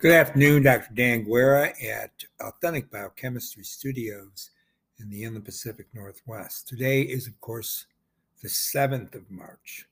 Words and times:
Good 0.00 0.12
afternoon, 0.12 0.62
Dr. 0.62 0.94
Dan 0.94 1.24
Guerra 1.24 1.72
at 1.82 2.12
Authentic 2.40 2.88
Biochemistry 2.88 3.64
Studios 3.64 4.50
in 5.00 5.10
the 5.10 5.24
Inland 5.24 5.44
Pacific 5.44 5.88
Northwest. 5.92 6.68
Today 6.68 7.02
is, 7.02 7.26
of 7.26 7.40
course, 7.40 7.86
the 8.40 8.46
7th 8.46 9.16
of 9.16 9.28
March, 9.28 9.88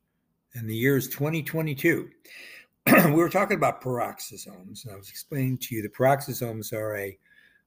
and 0.54 0.70
the 0.70 0.76
year 0.76 0.96
is 0.96 1.08
2022. 1.08 2.08
we 2.86 3.10
were 3.10 3.28
talking 3.28 3.56
about 3.56 3.82
peroxisomes, 3.82 4.84
and 4.84 4.94
I 4.94 4.96
was 4.96 5.10
explaining 5.10 5.58
to 5.58 5.74
you 5.74 5.82
the 5.82 5.88
peroxisomes 5.88 6.72
are 6.72 6.96
a 6.96 7.18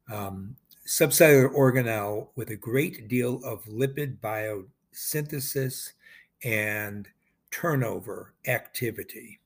um, 0.09 0.55
subcellular 0.87 1.53
organelle 1.53 2.29
with 2.37 2.51
a 2.51 2.55
great 2.55 3.09
deal 3.09 3.43
of 3.43 3.65
lipid 3.65 4.17
biosynthesis 4.19 5.91
and 6.45 7.05
turnover 7.51 8.33
activity. 8.47 9.41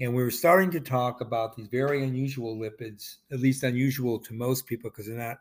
And 0.00 0.14
we 0.14 0.22
were 0.22 0.30
starting 0.30 0.70
to 0.72 0.80
talk 0.80 1.20
about 1.20 1.56
these 1.56 1.68
very 1.68 2.02
unusual 2.02 2.56
lipids, 2.56 3.16
at 3.30 3.40
least 3.40 3.62
unusual 3.62 4.18
to 4.20 4.34
most 4.34 4.66
people 4.66 4.90
because 4.90 5.06
they're 5.06 5.16
not 5.16 5.38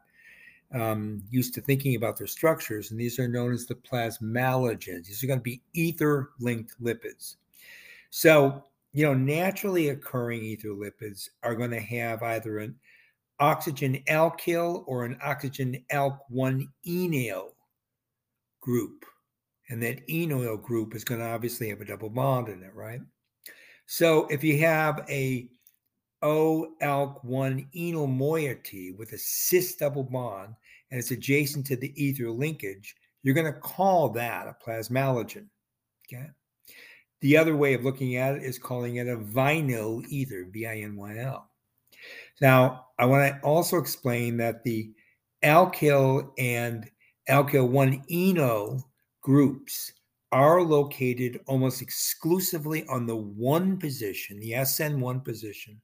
um, 0.73 1.23
used 1.29 1.53
to 1.55 1.61
thinking 1.61 1.95
about 1.95 2.17
their 2.17 2.27
structures. 2.27 2.91
And 2.91 2.99
these 2.99 3.19
are 3.19 3.27
known 3.27 3.53
as 3.53 3.65
the 3.65 3.75
plasmalogens. 3.75 5.07
These 5.07 5.23
are 5.23 5.27
going 5.27 5.39
to 5.39 5.43
be 5.43 5.61
ether 5.73 6.31
linked 6.39 6.81
lipids. 6.81 7.37
So, 8.11 8.63
you 8.91 9.05
know, 9.05 9.13
naturally 9.15 9.89
occurring 9.89 10.43
ether 10.43 10.69
lipids 10.69 11.29
are 11.41 11.55
going 11.55 11.71
to 11.71 11.79
have 11.79 12.21
either 12.21 12.59
an 12.59 12.75
oxygen 13.39 14.03
alkyl 14.07 14.83
or 14.85 15.03
an 15.03 15.17
oxygen 15.23 15.83
alk 15.91 16.19
1 16.29 16.67
enol 16.87 17.49
group. 18.61 19.05
And 19.69 19.81
that 19.81 20.07
enol 20.07 20.61
group 20.61 20.95
is 20.95 21.03
going 21.03 21.21
to 21.21 21.27
obviously 21.27 21.69
have 21.69 21.81
a 21.81 21.85
double 21.85 22.09
bond 22.09 22.49
in 22.49 22.61
it, 22.61 22.73
right? 22.75 23.01
So 23.85 24.27
if 24.27 24.43
you 24.43 24.59
have 24.59 25.05
a 25.09 25.49
O-alk-1 26.21 27.67
enol 27.75 28.09
moiety 28.09 28.91
with 28.91 29.11
a 29.11 29.17
cis 29.17 29.75
double 29.75 30.03
bond 30.03 30.55
and 30.89 30.99
it's 30.99 31.11
adjacent 31.11 31.65
to 31.67 31.75
the 31.75 31.93
ether 32.01 32.31
linkage, 32.31 32.95
you're 33.23 33.35
going 33.35 33.51
to 33.51 33.59
call 33.59 34.09
that 34.09 34.47
a 34.47 34.55
plasmalogen. 34.65 35.47
Okay. 36.07 36.27
The 37.21 37.37
other 37.37 37.55
way 37.55 37.73
of 37.73 37.83
looking 37.83 38.17
at 38.17 38.35
it 38.35 38.43
is 38.43 38.59
calling 38.59 38.97
it 38.97 39.07
a 39.07 39.17
vinyl 39.17 40.05
ether, 40.07 40.45
V-I-N-Y-L. 40.51 41.49
Now, 42.41 42.87
I 42.99 43.05
want 43.05 43.33
to 43.33 43.39
also 43.41 43.77
explain 43.77 44.37
that 44.37 44.63
the 44.63 44.91
alkyl 45.43 46.31
and 46.37 46.89
alkyl 47.29 47.67
1 47.69 48.03
enol 48.11 48.83
groups 49.21 49.93
are 50.33 50.63
located 50.63 51.39
almost 51.45 51.83
exclusively 51.83 52.85
on 52.87 53.05
the 53.05 53.15
one 53.15 53.77
position, 53.77 54.39
the 54.39 54.51
SN1 54.51 55.23
position 55.23 55.79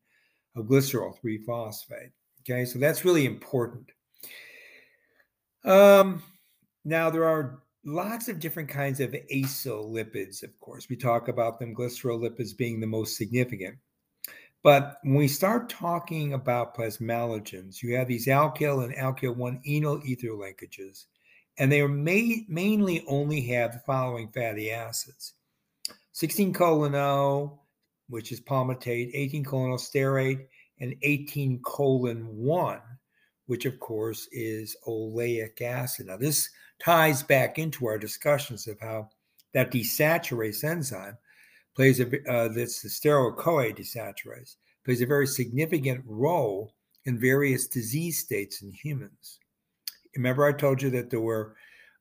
of 0.56 0.66
glycerol 0.66 1.16
3 1.22 1.38
phosphate. 1.46 2.10
Okay, 2.42 2.66
so 2.66 2.80
that's 2.80 3.06
really 3.06 3.28
important. 3.28 3.92
Um, 5.64 6.24
now, 6.84 7.12
there 7.12 7.26
are 7.26 7.62
lots 7.86 8.28
of 8.28 8.40
different 8.40 8.70
kinds 8.70 9.00
of 9.00 9.12
acyl 9.32 9.88
lipids. 9.88 10.42
of 10.42 10.60
course. 10.60 10.90
We 10.90 10.96
talk 10.96 11.28
about 11.28 11.60
them, 11.60 11.76
glycerol 11.76 12.20
lipids 12.20 12.58
being 12.58 12.80
the 12.80 12.88
most 12.88 13.18
significant. 13.18 13.78
But 14.64 14.98
when 15.04 15.14
we 15.14 15.28
start 15.28 15.70
talking 15.70 16.34
about 16.34 16.76
plasmalogens, 16.76 17.84
you 17.84 17.96
have 17.96 18.08
these 18.08 18.26
alkyl 18.26 18.84
and 18.84 18.96
alkyl 18.96 19.36
1 19.36 19.62
enol 19.68 20.04
ether 20.04 20.30
linkages 20.30 21.06
and 21.60 21.72
they 21.72 21.86
may, 21.86 22.46
mainly 22.48 23.04
only 23.08 23.42
have 23.42 23.74
the 23.74 23.80
following 23.80 24.30
fatty 24.32 24.72
acids 24.72 25.34
16 26.14 26.54
colon 26.54 26.96
O, 26.96 27.62
which 28.08 28.32
is 28.32 28.42
palmitate, 28.42 29.12
18 29.14 29.44
colon 29.46 29.72
stearate, 29.74 30.48
and 30.80 30.96
18 31.02 31.62
colon 31.62 32.26
1, 32.36 32.80
which 33.46 33.66
of 33.66 33.80
course 33.80 34.28
is 34.32 34.76
oleic 34.88 35.62
acid. 35.62 36.08
Now, 36.08 36.18
this 36.18 36.50
ties 36.84 37.24
back 37.24 37.60
into 37.60 37.86
our 37.86 37.98
discussions 37.98 38.68
of 38.68 38.80
how 38.80 39.10
that 39.54 39.72
desaturase 39.72 40.64
enzyme 40.64 41.18
plays 41.76 42.00
a 42.00 42.06
uh, 42.30 42.50
that's 42.50 42.82
the 42.82 42.90
stearoyl 42.90 43.36
CoA 43.38 43.72
desaturase 43.72 44.56
plays 44.86 45.02
a 45.02 45.06
very 45.06 45.28
significant 45.28 46.04
role 46.06 46.74
in 47.06 47.20
various 47.20 47.68
disease 47.68 48.20
states 48.20 48.62
in 48.62 48.72
humans. 48.72 49.40
Remember, 50.16 50.46
I 50.46 50.54
told 50.54 50.82
you 50.82 50.90
that 50.92 51.10
there 51.10 51.20
were 51.20 51.56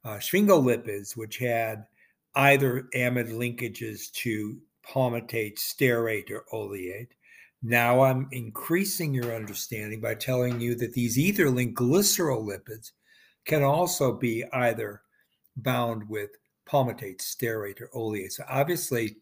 uh, 0.05 0.17
sphingolipids, 0.17 1.17
which 1.17 1.39
had 1.39 1.87
either 2.35 2.89
amide 2.95 3.33
linkages 3.33 4.11
to 4.13 4.59
palmitate, 4.87 5.59
stearate, 5.59 6.31
or 6.31 6.45
oleate. 6.53 7.15
Now 7.63 8.03
I'm 8.03 8.29
increasing 8.31 9.13
your 9.13 9.35
understanding 9.35 10.01
by 10.01 10.15
telling 10.15 10.61
you 10.61 10.75
that 10.77 10.93
these 10.93 11.19
ether 11.19 11.51
linked 11.51 11.79
glycerolipids 11.79 12.93
can 13.45 13.63
also 13.63 14.13
be 14.13 14.45
either 14.53 15.03
bound 15.57 16.09
with 16.09 16.31
palmitate, 16.67 17.19
stearate, 17.19 17.81
or 17.81 17.91
oleate. 17.95 18.33
So 18.33 18.45
obviously, 18.49 19.17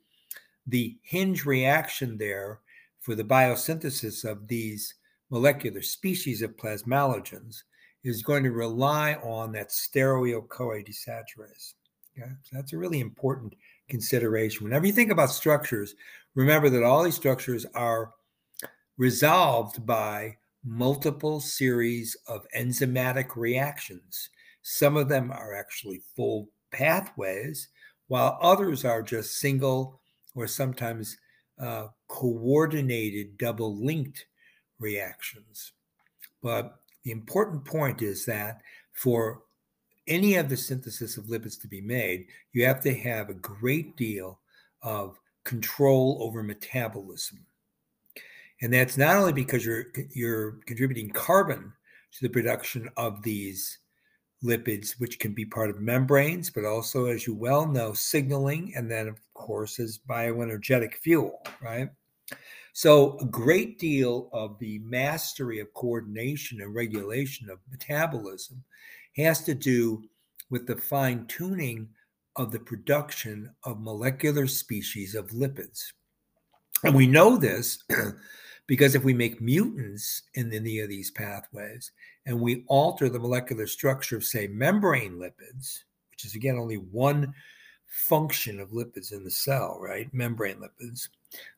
the 0.66 0.96
hinge 1.02 1.46
reaction 1.46 2.18
there 2.18 2.60
for 3.00 3.14
the 3.14 3.24
biosynthesis 3.24 4.24
of 4.24 4.48
these 4.48 4.94
molecular 5.30 5.82
species 5.82 6.42
of 6.42 6.56
plasmalogens 6.56 7.62
is 8.06 8.22
going 8.22 8.44
to 8.44 8.52
rely 8.52 9.14
on 9.14 9.52
that 9.52 9.70
stearoyl 9.70 10.48
CoA 10.48 10.82
desaturase. 10.82 11.74
Okay? 12.16 12.30
So 12.44 12.52
that's 12.52 12.72
a 12.72 12.78
really 12.78 13.00
important 13.00 13.54
consideration. 13.88 14.64
Whenever 14.64 14.86
you 14.86 14.92
think 14.92 15.10
about 15.10 15.30
structures, 15.30 15.94
remember 16.34 16.70
that 16.70 16.84
all 16.84 17.02
these 17.02 17.16
structures 17.16 17.66
are 17.74 18.12
resolved 18.96 19.84
by 19.84 20.36
multiple 20.64 21.40
series 21.40 22.16
of 22.28 22.46
enzymatic 22.56 23.36
reactions. 23.36 24.30
Some 24.62 24.96
of 24.96 25.08
them 25.08 25.30
are 25.30 25.54
actually 25.54 26.02
full 26.14 26.48
pathways, 26.72 27.68
while 28.08 28.38
others 28.40 28.84
are 28.84 29.02
just 29.02 29.40
single 29.40 30.00
or 30.34 30.46
sometimes 30.46 31.16
uh, 31.58 31.88
coordinated 32.08 33.36
double 33.38 33.76
linked 33.84 34.26
reactions. 34.78 35.72
But 36.42 36.78
the 37.06 37.12
important 37.12 37.64
point 37.64 38.02
is 38.02 38.24
that 38.24 38.62
for 38.92 39.42
any 40.08 40.34
of 40.34 40.48
the 40.48 40.56
synthesis 40.56 41.16
of 41.16 41.26
lipids 41.26 41.60
to 41.60 41.68
be 41.68 41.80
made, 41.80 42.26
you 42.52 42.64
have 42.64 42.80
to 42.80 42.92
have 42.92 43.30
a 43.30 43.34
great 43.34 43.96
deal 43.96 44.40
of 44.82 45.16
control 45.44 46.18
over 46.20 46.42
metabolism. 46.42 47.46
And 48.60 48.74
that's 48.74 48.98
not 48.98 49.14
only 49.14 49.32
because 49.32 49.64
you're 49.64 49.84
you're 50.14 50.58
contributing 50.66 51.10
carbon 51.10 51.72
to 52.14 52.22
the 52.22 52.28
production 52.28 52.90
of 52.96 53.22
these 53.22 53.78
lipids, 54.42 54.98
which 54.98 55.20
can 55.20 55.32
be 55.32 55.44
part 55.44 55.70
of 55.70 55.80
membranes, 55.80 56.50
but 56.50 56.64
also, 56.64 57.06
as 57.06 57.24
you 57.24 57.36
well 57.36 57.68
know, 57.68 57.92
signaling, 57.92 58.72
and 58.74 58.90
then 58.90 59.06
of 59.06 59.20
course 59.32 59.78
as 59.78 60.00
bioenergetic 60.10 60.94
fuel, 60.94 61.40
right? 61.62 61.88
So, 62.76 63.16
a 63.20 63.24
great 63.24 63.78
deal 63.78 64.28
of 64.34 64.58
the 64.58 64.80
mastery 64.80 65.60
of 65.60 65.72
coordination 65.72 66.60
and 66.60 66.74
regulation 66.74 67.48
of 67.48 67.58
metabolism 67.70 68.62
has 69.16 69.42
to 69.44 69.54
do 69.54 70.04
with 70.50 70.66
the 70.66 70.76
fine 70.76 71.24
tuning 71.24 71.88
of 72.36 72.52
the 72.52 72.58
production 72.58 73.50
of 73.64 73.80
molecular 73.80 74.46
species 74.46 75.14
of 75.14 75.30
lipids. 75.30 75.90
And 76.84 76.94
we 76.94 77.06
know 77.06 77.38
this 77.38 77.82
because 78.66 78.94
if 78.94 79.02
we 79.02 79.14
make 79.14 79.40
mutants 79.40 80.24
in 80.34 80.52
any 80.52 80.80
of 80.80 80.90
these 80.90 81.10
pathways 81.10 81.92
and 82.26 82.38
we 82.38 82.66
alter 82.66 83.08
the 83.08 83.18
molecular 83.18 83.66
structure 83.66 84.18
of, 84.18 84.24
say, 84.24 84.48
membrane 84.48 85.14
lipids, 85.14 85.78
which 86.10 86.26
is 86.26 86.34
again 86.34 86.58
only 86.58 86.76
one 86.76 87.32
function 87.86 88.60
of 88.60 88.72
lipids 88.72 89.14
in 89.14 89.24
the 89.24 89.30
cell, 89.30 89.78
right? 89.80 90.12
Membrane 90.12 90.56
lipids 90.56 91.08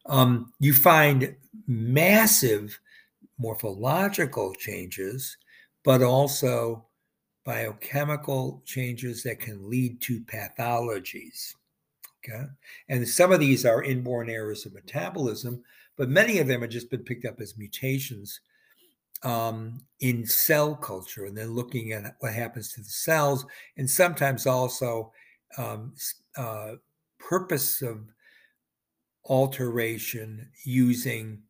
um, 0.07 0.53
you 0.59 0.73
find 0.73 1.35
massive 1.67 2.79
morphological 3.39 4.55
changes, 4.55 5.37
but 5.85 6.03
also 6.03 6.85
biochemical 7.45 8.63
changes 8.67 9.23
that 9.23 9.41
can 9.41 9.71
lead 9.71 10.01
to 10.03 10.21
pathologies. 10.21 11.55
Okay. 12.25 12.45
And 12.89 13.09
some 13.09 13.33
of 13.33 13.41
these 13.41 13.65
are 13.65 13.83
inborn 13.83 14.29
errors 14.29 14.67
of 14.67 14.75
metabolism, 14.75 15.63
but 15.97 16.09
many 16.09 16.39
of 16.39 16.47
them 16.47 16.61
have 16.63 16.71
just 16.71 16.91
been 16.91 17.05
picked 17.05 17.25
up 17.25 17.41
as 17.41 17.57
mutations 17.57 18.41
um, 19.23 19.81
in 20.01 20.27
cell 20.27 20.75
culture 20.75 21.25
and 21.27 21.37
then 21.37 21.55
looking 21.55 21.93
at 21.93 22.17
what 22.21 22.35
happens 22.35 22.73
to 22.73 22.81
the 22.81 22.89
cells, 22.89 23.47
and 23.77 23.89
sometimes 23.89 24.47
also 24.47 25.13
um, 25.57 25.95
uh, 26.37 26.73
purpose 27.19 27.83
of 27.83 28.01
alteration 29.29 30.49
using 30.65 31.43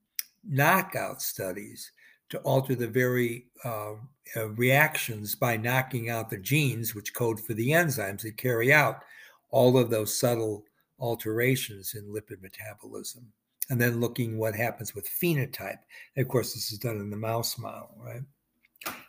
knockout 0.46 1.22
studies 1.22 1.92
to 2.30 2.38
alter 2.38 2.75
the 2.75 2.88
very 2.88 3.46
uh, 3.64 3.94
uh, 4.36 4.48
reactions 4.50 5.34
by 5.34 5.56
knocking 5.56 6.10
out 6.10 6.28
the 6.28 6.38
genes 6.38 6.94
which 6.94 7.14
code 7.14 7.40
for 7.40 7.54
the 7.54 7.70
enzymes 7.70 8.22
that 8.22 8.36
carry 8.36 8.72
out 8.72 9.02
all 9.50 9.78
of 9.78 9.90
those 9.90 10.19
subtle 10.19 10.64
alterations 10.98 11.94
in 11.94 12.04
lipid 12.12 12.42
metabolism. 12.42 13.32
and 13.70 13.80
then 13.80 14.00
looking 14.00 14.38
what 14.38 14.54
happens 14.54 14.94
with 14.94 15.08
phenotype. 15.08 15.78
And 16.16 16.25
of 16.25 16.28
course, 16.28 16.54
this 16.54 16.72
is 16.72 16.78
done 16.78 16.96
in 16.96 17.10
the 17.10 17.16
mouse 17.16 17.58
model, 17.58 17.94
right? 17.98 18.22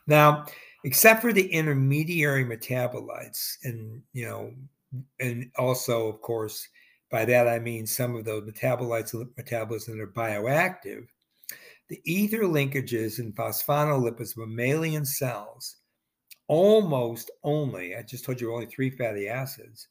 Now, 0.08 0.46
except 0.84 1.22
for 1.22 1.34
the 1.34 1.48
intermediary 1.48 2.44
metabolites, 2.44 3.58
and 3.64 4.02
you 4.14 4.26
know, 4.26 4.52
and 5.20 5.52
also, 5.58 6.08
of 6.08 6.22
course, 6.22 6.68
by 7.10 7.26
that 7.26 7.48
I 7.48 7.60
mean 7.60 7.88
some 7.88 8.16
of 8.16 8.26
those 8.26 8.44
metabolites 8.44 9.14
metabolism 9.36 9.98
that 9.98 10.04
are 10.04 10.08
bioactive. 10.08 11.08
The 11.88 12.02
ether 12.06 12.44
linkages 12.44 13.20
in 13.20 13.34
phospholipids 13.34 14.38
mammalian 14.38 15.06
cells 15.06 15.78
almost 16.48 17.32
only, 17.44 17.96
I 17.96 18.02
just 18.02 18.26
told 18.26 18.42
you 18.42 18.54
only 18.54 18.66
three 18.66 18.90
fatty 18.90 19.28
acids, 19.28 19.88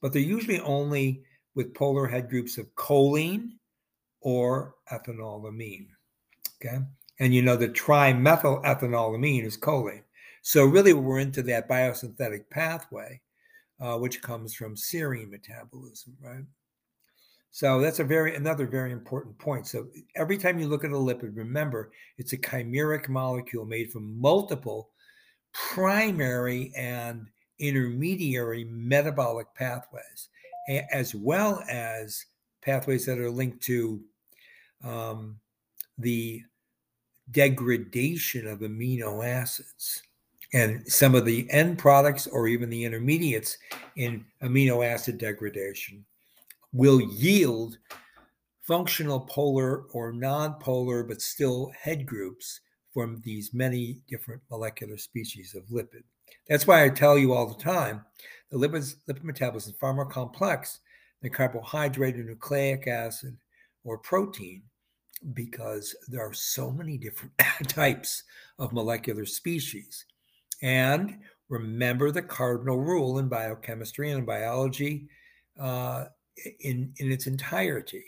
but 0.00 0.12
they're 0.12 0.22
usually 0.22 0.60
only 0.60 1.22
with 1.54 1.74
polar 1.74 2.06
head 2.06 2.30
groups 2.30 2.58
of 2.58 2.74
choline 2.74 3.50
or 4.20 4.74
ethanolamine. 4.90 5.88
Okay. 6.64 6.78
And 7.18 7.34
you 7.34 7.42
know, 7.42 7.56
the 7.56 7.68
trimethyl 7.68 8.64
ethanolamine 8.64 9.44
is 9.44 9.58
choline. 9.58 10.02
So, 10.42 10.64
really, 10.64 10.94
we're 10.94 11.18
into 11.18 11.42
that 11.42 11.68
biosynthetic 11.68 12.48
pathway, 12.48 13.20
uh, 13.80 13.96
which 13.96 14.22
comes 14.22 14.54
from 14.54 14.74
serine 14.74 15.30
metabolism, 15.30 16.16
right? 16.22 16.44
So 17.50 17.80
that's 17.80 17.98
a 17.98 18.04
very 18.04 18.36
another 18.36 18.66
very 18.66 18.92
important 18.92 19.36
point. 19.38 19.66
So 19.66 19.88
every 20.14 20.38
time 20.38 20.58
you 20.58 20.68
look 20.68 20.84
at 20.84 20.90
a 20.90 20.94
lipid, 20.94 21.36
remember 21.36 21.90
it's 22.16 22.32
a 22.32 22.38
chimeric 22.38 23.08
molecule 23.08 23.64
made 23.64 23.90
from 23.90 24.20
multiple 24.20 24.90
primary 25.52 26.72
and 26.76 27.26
intermediary 27.58 28.64
metabolic 28.64 29.52
pathways, 29.54 30.28
as 30.92 31.14
well 31.14 31.62
as 31.68 32.24
pathways 32.62 33.04
that 33.06 33.18
are 33.18 33.30
linked 33.30 33.62
to 33.64 34.00
um, 34.84 35.40
the 35.98 36.42
degradation 37.32 38.46
of 38.46 38.60
amino 38.60 39.26
acids 39.26 40.02
and 40.52 40.86
some 40.90 41.14
of 41.14 41.24
the 41.24 41.48
end 41.50 41.78
products 41.78 42.26
or 42.26 42.48
even 42.48 42.70
the 42.70 42.84
intermediates 42.84 43.56
in 43.96 44.24
amino 44.42 44.86
acid 44.86 45.18
degradation 45.18 46.04
will 46.72 47.00
yield 47.00 47.78
functional 48.62 49.20
polar 49.20 49.84
or 49.92 50.12
non-polar 50.12 51.02
but 51.02 51.20
still 51.20 51.70
head 51.78 52.06
groups 52.06 52.60
from 52.92 53.20
these 53.24 53.54
many 53.54 54.00
different 54.08 54.42
molecular 54.50 54.96
species 54.96 55.54
of 55.54 55.64
lipid. 55.64 56.02
That's 56.48 56.66
why 56.66 56.84
I 56.84 56.88
tell 56.88 57.16
you 57.18 57.32
all 57.32 57.46
the 57.46 57.62
time 57.62 58.04
the 58.50 58.58
lipids, 58.58 58.96
lipid 59.08 59.22
metabolism 59.22 59.72
is 59.72 59.78
far 59.78 59.94
more 59.94 60.06
complex 60.06 60.80
than 61.22 61.30
carbohydrate 61.30 62.16
or 62.16 62.24
nucleic 62.24 62.86
acid 62.86 63.36
or 63.84 63.98
protein 63.98 64.62
because 65.34 65.94
there 66.08 66.26
are 66.26 66.32
so 66.32 66.70
many 66.70 66.96
different 66.96 67.32
types 67.68 68.24
of 68.58 68.72
molecular 68.72 69.26
species. 69.26 70.06
And 70.62 71.18
remember 71.48 72.10
the 72.10 72.22
cardinal 72.22 72.78
rule 72.78 73.18
in 73.18 73.28
biochemistry 73.28 74.10
and 74.10 74.26
biology 74.26 75.08
uh, 75.58 76.06
in, 76.60 76.92
in 76.98 77.12
its 77.12 77.26
entirety. 77.26 78.04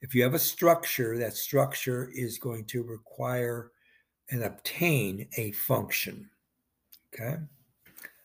If 0.00 0.14
you 0.14 0.22
have 0.22 0.34
a 0.34 0.38
structure, 0.38 1.18
that 1.18 1.34
structure 1.34 2.10
is 2.14 2.38
going 2.38 2.64
to 2.66 2.82
require 2.82 3.72
and 4.30 4.44
obtain 4.44 5.28
a 5.36 5.52
function. 5.52 6.30
Okay. 7.12 7.36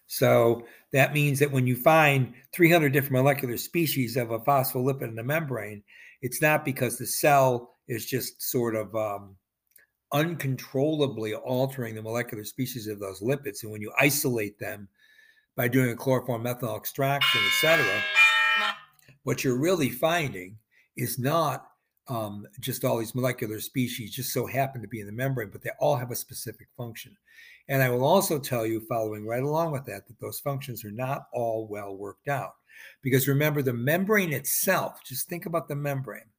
So 0.08 0.66
that 0.94 1.14
means 1.14 1.40
that 1.40 1.52
when 1.52 1.68
you 1.68 1.76
find 1.76 2.34
300 2.54 2.94
different 2.94 3.14
molecular 3.14 3.58
species 3.58 4.16
of 4.16 4.32
a 4.32 4.40
phospholipid 4.40 5.02
in 5.02 5.16
the 5.16 5.24
membrane, 5.24 5.84
it's 6.22 6.42
not 6.42 6.64
because 6.64 6.98
the 6.98 7.08
cell 7.08 7.72
is 7.88 8.06
just 8.06 8.42
sort 8.42 8.76
of 8.76 8.96
um, 8.96 9.36
uncontrollably 10.12 11.34
altering 11.34 11.96
the 11.96 12.02
molecular 12.02 12.44
species 12.44 12.88
of 12.88 13.00
those 13.00 13.22
lipids. 13.22 13.64
And 13.64 13.72
when 13.72 13.82
you 13.82 13.92
isolate 14.00 14.60
them 14.60 14.88
by 15.56 15.68
doing 15.68 15.90
a 15.92 15.96
chloroform 15.96 16.44
methanol 16.44 16.78
extraction, 16.78 17.42
et 17.46 17.54
cetera, 17.62 18.02
what 19.24 19.44
you're 19.44 19.58
really 19.58 19.90
finding 19.90 20.58
is 20.96 21.18
not 21.18 21.68
um, 22.08 22.46
just 22.60 22.86
all 22.86 22.98
these 22.98 23.16
molecular 23.16 23.60
species 23.60 24.14
just 24.14 24.32
so 24.32 24.46
happen 24.46 24.82
to 24.82 24.88
be 24.88 25.00
in 25.00 25.08
the 25.08 25.12
membrane, 25.12 25.50
but 25.52 25.64
they 25.64 25.72
all 25.80 25.96
have 25.96 26.12
a 26.12 26.16
specific 26.16 26.68
function. 26.78 27.18
And 27.68 27.82
I 27.82 27.90
will 27.90 28.06
also 28.06 28.38
tell 28.38 28.66
you, 28.66 28.80
following 28.82 29.26
right 29.26 29.42
along 29.42 29.72
with 29.72 29.86
that, 29.86 30.08
that 30.08 30.20
those 30.20 30.40
functions 30.40 30.86
are 30.86 30.92
not 30.92 31.28
all 31.34 31.68
well 31.68 31.96
worked 31.96 32.28
out. 32.28 32.54
Because 33.02 33.28
remember, 33.28 33.64
the 33.64 33.74
membrane 33.74 34.34
itself, 34.34 35.04
just 35.04 35.28
think 35.28 35.48
about 35.48 35.68
the 35.68 35.76
membrane 35.76 36.30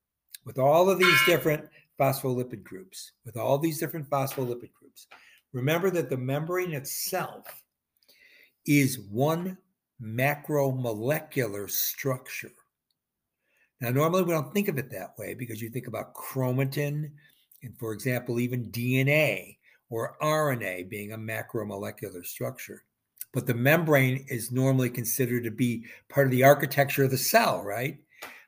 with 0.45 0.59
all 0.59 0.89
of 0.89 1.01
these 1.01 1.19
different 1.27 1.69
phospholipid 1.99 2.63
groups, 2.63 3.13
with 3.25 3.37
all 3.37 3.59
these 3.59 3.79
different 3.79 4.09
phospholipid 4.09 4.73
groups. 4.73 5.07
Remember 5.53 5.91
that 5.91 6.11
the 6.11 6.17
membrane 6.17 6.73
itself 6.73 7.63
is 8.67 9.01
one 9.11 9.57
macromolecular 10.03 11.71
structure. 11.71 12.53
Now, 13.81 13.91
normally 13.91 14.23
we 14.23 14.33
don't 14.33 14.53
think 14.53 14.69
of 14.69 14.79
it 14.79 14.91
that 14.91 15.15
way 15.19 15.35
because 15.35 15.61
you 15.61 15.69
think 15.71 15.87
about 15.87 16.15
chromatin 16.15 17.11
and, 17.63 17.79
for 17.79 17.93
example, 17.93 18.41
even 18.41 18.71
DNA 18.71 19.59
or 19.91 20.17
RNA 20.23 20.89
being 20.89 21.13
a 21.13 21.19
macromolecular 21.19 22.25
structure. 22.25 22.85
But 23.33 23.47
the 23.47 23.55
membrane 23.55 24.25
is 24.29 24.51
normally 24.51 24.89
considered 24.89 25.45
to 25.45 25.51
be 25.51 25.85
part 26.09 26.27
of 26.27 26.31
the 26.31 26.45
architecture 26.45 27.05
of 27.05 27.11
the 27.11 27.19
cell, 27.19 27.63
right? 27.63 27.99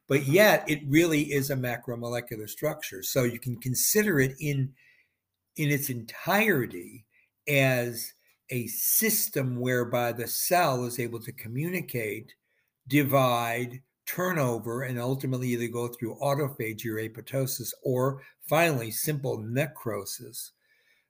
But 0.08 0.26
yet 0.26 0.64
it 0.69 0.81
really 0.87 1.32
is 1.32 1.50
a 1.50 1.56
macromolecular 1.56 2.49
structure. 2.49 3.02
So 3.02 3.25
you 3.25 3.38
can 3.38 3.56
consider 3.56 4.20
it 4.20 4.34
in, 4.40 4.72
in 5.56 5.70
its 5.70 5.90
entirety 5.90 7.05
as 7.46 8.14
a 8.50 8.66
system 8.69 9.60
whereby 9.60 10.12
the 10.12 10.26
cell 10.26 10.84
is 10.84 10.99
able 10.99 11.20
to 11.20 11.32
communicate, 11.32 12.34
divide, 12.88 13.82
turnover, 14.06 14.82
and 14.82 14.99
ultimately 14.99 15.49
either 15.49 15.69
go 15.69 15.88
through 15.88 16.16
autophagy 16.16 16.87
or 16.87 16.96
apoptosis, 16.96 17.72
or 17.82 18.22
finally 18.49 18.90
simple 18.90 19.37
necrosis 19.38 20.52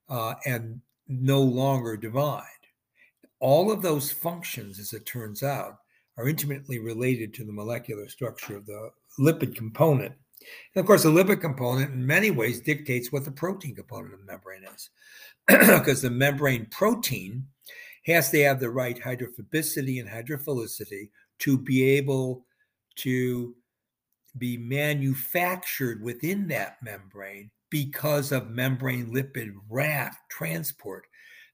uh, 0.09 0.35
and 0.45 0.81
no 1.07 1.41
longer 1.41 1.97
divide. 1.97 2.43
All 3.39 3.71
of 3.71 3.83
those 3.83 4.11
functions, 4.11 4.81
as 4.81 4.93
it 4.93 5.07
turns 5.07 5.45
out, 5.45 5.79
are 6.19 6.29
intimately 6.29 6.79
related 6.79 7.33
to 7.33 7.45
the 7.45 7.53
molecular 7.53 8.09
structure 8.09 8.57
of 8.57 8.67
the 8.67 8.91
lipid 9.19 9.55
component. 9.55 10.13
And 10.75 10.81
of 10.81 10.87
course, 10.87 11.05
the 11.05 11.11
lipid 11.11 11.41
component 11.41 11.93
in 11.93 12.07
many 12.07 12.31
ways 12.31 12.61
dictates 12.61 13.11
what 13.11 13.25
the 13.25 13.31
protein 13.31 13.75
component 13.75 14.15
of 14.15 14.21
the 14.21 14.27
membrane 14.27 14.65
is, 14.65 14.91
because 15.47 16.03
the 16.03 16.11
membrane 16.11 16.67
protein 16.71 17.47
has 18.07 18.31
to 18.31 18.43
have 18.43 18.59
the 18.59 18.71
right 18.71 18.99
hydrophobicity 18.99 20.01
and 20.01 20.09
hydrophilicity 20.09 21.11
to 21.39 21.57
be 21.57 21.85
able 21.85 22.45
to 22.97 23.55
be 24.37 24.57
manufactured 24.57 26.03
within 26.03 26.49
that 26.49 26.77
membrane 26.83 27.51
because 27.71 28.33
of 28.33 28.51
membrane 28.51 29.13
lipid 29.13 29.53
raft 29.69 30.19
transport 30.31 31.07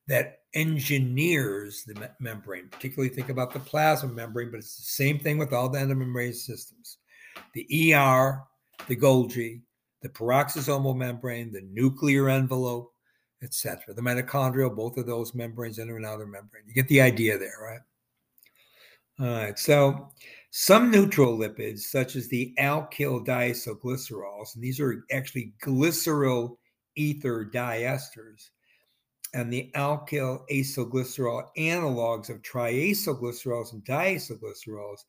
that 0.06 0.40
engineers 0.54 1.84
the 1.84 2.11
membrane. 2.20 2.68
Particularly 2.70 3.14
think 3.14 3.28
about 3.28 3.52
the 3.52 3.61
plasma 3.61 4.11
membrane, 4.11 4.50
but 4.50 4.58
it's 4.58 4.76
the 4.76 4.82
same 4.82 5.18
thing 5.18 5.38
with 5.38 5.52
all 5.52 5.68
the 5.68 5.78
endomembrane 5.78 6.34
systems. 6.34 6.99
The 7.54 7.94
ER, 7.94 8.42
the 8.87 8.96
Golgi, 8.96 9.62
the 10.02 10.08
peroxisomal 10.08 10.96
membrane, 10.96 11.52
the 11.52 11.62
nuclear 11.73 12.28
envelope, 12.28 12.92
etc. 13.42 13.94
The 13.94 14.02
mitochondrial, 14.02 14.75
both 14.75 14.96
of 14.96 15.06
those 15.06 15.34
membranes, 15.34 15.78
inner 15.78 15.96
and 15.96 16.06
outer 16.06 16.26
membrane. 16.26 16.64
You 16.66 16.75
get 16.75 16.88
the 16.88 17.00
idea 17.00 17.38
there, 17.38 17.58
right? 17.62 17.80
All 19.20 19.44
right. 19.44 19.58
So 19.58 20.11
some 20.50 20.90
neutral 20.90 21.38
lipids, 21.38 21.80
such 21.80 22.16
as 22.16 22.28
the 22.28 22.54
alkyl 22.58 23.25
diacylglycerols, 23.25 24.54
and 24.54 24.62
these 24.62 24.80
are 24.80 25.04
actually 25.12 25.52
glycerol 25.62 26.56
ether 26.96 27.44
diesters, 27.44 28.50
and 29.35 29.53
the 29.53 29.71
alkyl 29.75 30.41
acylglycerol 30.50 31.49
analogs 31.59 32.31
of 32.31 32.41
triacylglycerols 32.43 33.73
and 33.73 33.85
diacylglycerols 33.85 35.00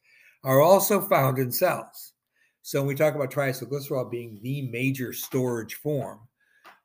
are 0.43 0.61
also 0.61 0.99
found 0.99 1.39
in 1.39 1.51
cells. 1.51 2.13
So 2.61 2.79
when 2.79 2.87
we 2.87 2.95
talk 2.95 3.15
about 3.15 3.31
triacylglycerol 3.31 4.11
being 4.11 4.39
the 4.41 4.63
major 4.63 5.13
storage 5.13 5.75
form 5.75 6.19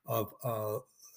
of 0.06 0.32
uh, 0.44 0.76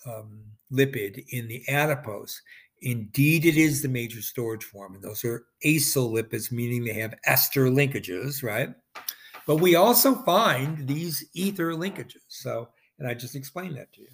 um, 0.09 0.43
lipid 0.71 1.23
in 1.29 1.47
the 1.47 1.63
adipose, 1.69 2.41
Indeed, 2.83 3.45
it 3.45 3.55
is 3.55 3.81
the 3.81 3.87
major 3.87 4.21
storage 4.21 4.65
form, 4.65 4.93
and 4.93 5.01
those 5.01 5.23
are 5.23 5.45
acyl 5.65 6.11
lipids, 6.11 6.51
meaning 6.51 6.83
they 6.83 6.93
have 6.93 7.15
ester 7.25 7.67
linkages, 7.67 8.43
right? 8.43 8.73
But 9.47 9.57
we 9.57 9.75
also 9.75 10.15
find 10.23 10.85
these 10.85 11.25
ether 11.33 11.71
linkages. 11.73 12.23
So, 12.27 12.67
and 12.99 13.07
I 13.07 13.13
just 13.13 13.35
explained 13.35 13.77
that 13.77 13.93
to 13.93 14.01
you. 14.01 14.09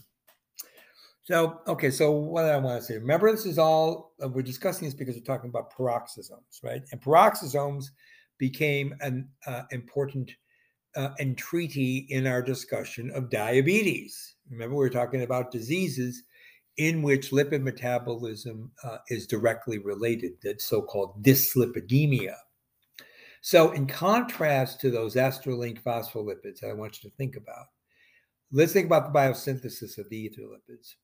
So, 1.30 1.62
okay, 1.68 1.92
so 1.92 2.10
what 2.10 2.46
I 2.46 2.58
want 2.58 2.82
to 2.82 2.84
say, 2.84 2.96
remember, 2.96 3.32
this 3.32 3.46
is 3.46 3.60
all 3.60 4.16
uh, 4.20 4.28
we're 4.28 4.42
discussing 4.42 4.88
this 4.88 4.96
because 4.96 5.14
we're 5.14 5.22
talking 5.22 5.52
about 5.52 5.72
peroxisomes, 5.72 6.64
right? 6.64 6.82
And 6.92 7.00
peroxisomes 7.00 7.92
became 8.40 8.96
an 9.02 9.30
uh, 9.46 9.62
important 9.70 10.32
uh, 10.96 11.10
entreaty 11.20 12.08
in 12.10 12.26
our 12.26 12.42
discussion 12.42 13.12
of 13.12 13.30
diabetes. 13.30 14.38
Remember, 14.50 14.76
we 14.76 14.88
are 14.88 14.90
talking 14.90 15.22
about 15.22 15.52
diseases 15.52 16.24
in 16.78 17.04
which 17.04 17.30
lipid 17.30 17.62
metabolism 17.62 18.72
uh, 18.84 18.98
is 19.10 19.28
directly 19.28 19.78
related, 19.78 20.32
that 20.42 20.64
so 20.64 20.82
called 20.82 21.24
dyslipidemia. 21.24 22.34
So, 23.42 23.70
in 23.70 23.86
contrast 23.86 24.82
to 24.82 24.90
those 24.90 25.16
ester 25.16 25.54
linked 25.54 25.86
phospholipids, 25.86 26.64
I 26.68 26.74
want 26.74 27.04
you 27.04 27.08
to 27.12 27.16
think 27.18 27.36
about, 27.36 27.68
let's 28.52 28.74
think 28.74 28.88
about 28.88 29.14
the 29.14 29.20
biosynthesis 29.20 30.00
of 30.00 30.10
the 30.10 30.18
ether 30.18 30.42
lipids. 30.42 30.96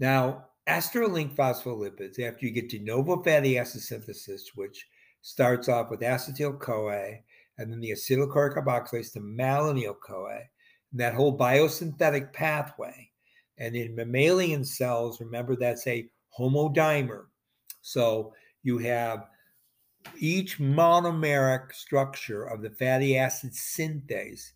Now, 0.00 0.46
ester 0.66 1.06
linked 1.06 1.36
phospholipids, 1.36 2.18
after 2.18 2.46
you 2.46 2.52
get 2.52 2.70
de 2.70 2.78
novo 2.78 3.22
fatty 3.22 3.58
acid 3.58 3.82
synthesis, 3.82 4.50
which 4.54 4.86
starts 5.20 5.68
off 5.68 5.90
with 5.90 6.00
acetyl 6.00 6.58
CoA 6.58 7.18
and 7.58 7.70
then 7.70 7.80
the 7.80 7.90
acetyl 7.90 8.32
CoA 8.32 8.54
carboxylase 8.54 9.12
to 9.12 9.20
malonyl 9.20 9.94
CoA, 10.00 10.40
that 10.94 11.14
whole 11.14 11.36
biosynthetic 11.36 12.32
pathway. 12.32 13.10
And 13.58 13.76
in 13.76 13.94
mammalian 13.94 14.64
cells, 14.64 15.20
remember 15.20 15.54
that's 15.54 15.86
a 15.86 16.08
homodimer. 16.36 17.26
So 17.82 18.32
you 18.62 18.78
have 18.78 19.26
each 20.18 20.58
monomeric 20.58 21.74
structure 21.74 22.44
of 22.44 22.62
the 22.62 22.70
fatty 22.70 23.18
acid 23.18 23.52
synthase 23.52 24.52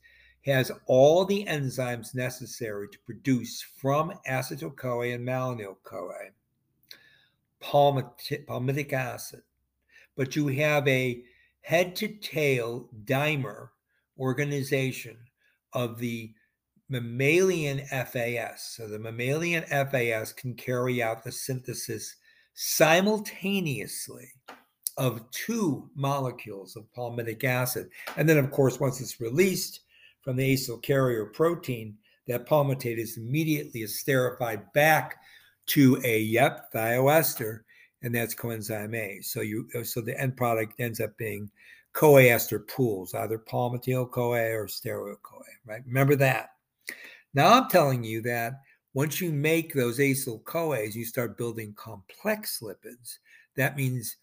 has 0.46 0.70
all 0.86 1.24
the 1.24 1.44
enzymes 1.46 2.14
necessary 2.14 2.88
to 2.88 2.98
produce 3.00 3.62
from 3.62 4.12
acetyl 4.28 4.76
CoA 4.76 5.08
and 5.10 5.26
malonyl 5.26 5.76
CoA 5.84 6.30
palmitic 7.62 8.92
acid. 8.92 9.42
But 10.16 10.36
you 10.36 10.48
have 10.48 10.86
a 10.86 11.24
head 11.62 11.96
to 11.96 12.08
tail 12.08 12.88
dimer 13.04 13.68
organization 14.18 15.16
of 15.72 15.98
the 15.98 16.32
mammalian 16.88 17.80
FAS. 17.86 18.74
So 18.76 18.86
the 18.86 18.98
mammalian 18.98 19.64
FAS 19.64 20.32
can 20.32 20.54
carry 20.54 21.02
out 21.02 21.24
the 21.24 21.32
synthesis 21.32 22.16
simultaneously 22.52 24.28
of 24.96 25.28
two 25.32 25.90
molecules 25.96 26.76
of 26.76 26.92
palmitic 26.96 27.42
acid. 27.42 27.90
And 28.16 28.28
then, 28.28 28.38
of 28.38 28.50
course, 28.50 28.78
once 28.78 29.00
it's 29.00 29.20
released 29.20 29.80
from 30.24 30.36
the 30.36 30.54
acyl 30.54 30.82
carrier 30.82 31.26
protein, 31.26 31.96
that 32.26 32.48
palmitate 32.48 32.98
is 32.98 33.18
immediately 33.18 33.82
esterified 33.82 34.72
back 34.72 35.16
to 35.66 36.00
a 36.04 36.20
yep 36.20 36.72
thioester, 36.72 37.60
and 38.02 38.14
that's 38.14 38.34
coenzyme 38.34 38.96
A. 38.96 39.20
So 39.20 39.42
you 39.42 39.68
so 39.84 40.00
the 40.00 40.18
end 40.18 40.36
product 40.36 40.74
ends 40.78 41.00
up 41.00 41.16
being 41.18 41.50
CoA 41.92 42.24
ester 42.24 42.60
pools, 42.60 43.14
either 43.14 43.38
palmitoyl 43.38 44.10
CoA 44.10 44.52
or 44.52 44.66
stearoyl 44.66 45.20
CoA, 45.22 45.44
right? 45.66 45.82
Remember 45.86 46.16
that. 46.16 46.50
Now 47.34 47.52
I'm 47.52 47.68
telling 47.68 48.02
you 48.02 48.22
that 48.22 48.54
once 48.94 49.20
you 49.20 49.32
make 49.32 49.74
those 49.74 49.98
acyl 49.98 50.42
CoAs, 50.44 50.94
you 50.94 51.04
start 51.04 51.36
building 51.38 51.74
complex 51.74 52.60
lipids. 52.62 53.18
That 53.56 53.76
means 53.76 54.16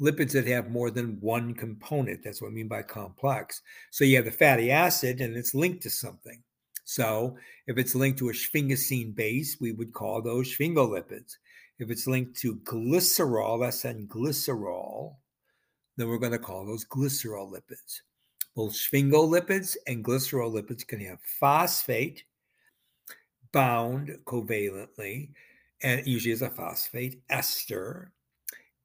lipids 0.00 0.32
that 0.32 0.46
have 0.46 0.70
more 0.70 0.90
than 0.90 1.18
one 1.20 1.54
component. 1.54 2.22
That's 2.22 2.42
what 2.42 2.48
I 2.48 2.52
mean 2.52 2.68
by 2.68 2.82
complex. 2.82 3.62
So 3.90 4.04
you 4.04 4.16
have 4.16 4.24
the 4.26 4.30
fatty 4.30 4.70
acid 4.70 5.20
and 5.20 5.36
it's 5.36 5.54
linked 5.54 5.82
to 5.84 5.90
something. 5.90 6.42
So 6.84 7.36
if 7.66 7.78
it's 7.78 7.94
linked 7.94 8.18
to 8.20 8.28
a 8.28 8.32
sphingosine 8.32 9.14
base, 9.14 9.56
we 9.60 9.72
would 9.72 9.92
call 9.92 10.22
those 10.22 10.56
sphingolipids. 10.56 11.36
If 11.78 11.90
it's 11.90 12.06
linked 12.06 12.38
to 12.40 12.56
glycerol, 12.56 13.70
SN 13.72 14.06
glycerol, 14.06 15.16
then 15.96 16.08
we're 16.08 16.18
going 16.18 16.32
to 16.32 16.38
call 16.38 16.64
those 16.64 16.84
glycerol 16.84 17.52
lipids. 17.52 18.00
Both 18.54 18.74
sphingolipids 18.74 19.76
and 19.86 20.04
glycerol 20.04 20.52
lipids 20.54 20.86
can 20.86 21.00
have 21.00 21.18
phosphate 21.20 22.24
bound 23.52 24.18
covalently, 24.24 25.30
and 25.82 26.06
usually 26.06 26.32
as 26.32 26.42
a 26.42 26.50
phosphate 26.50 27.20
ester 27.28 28.12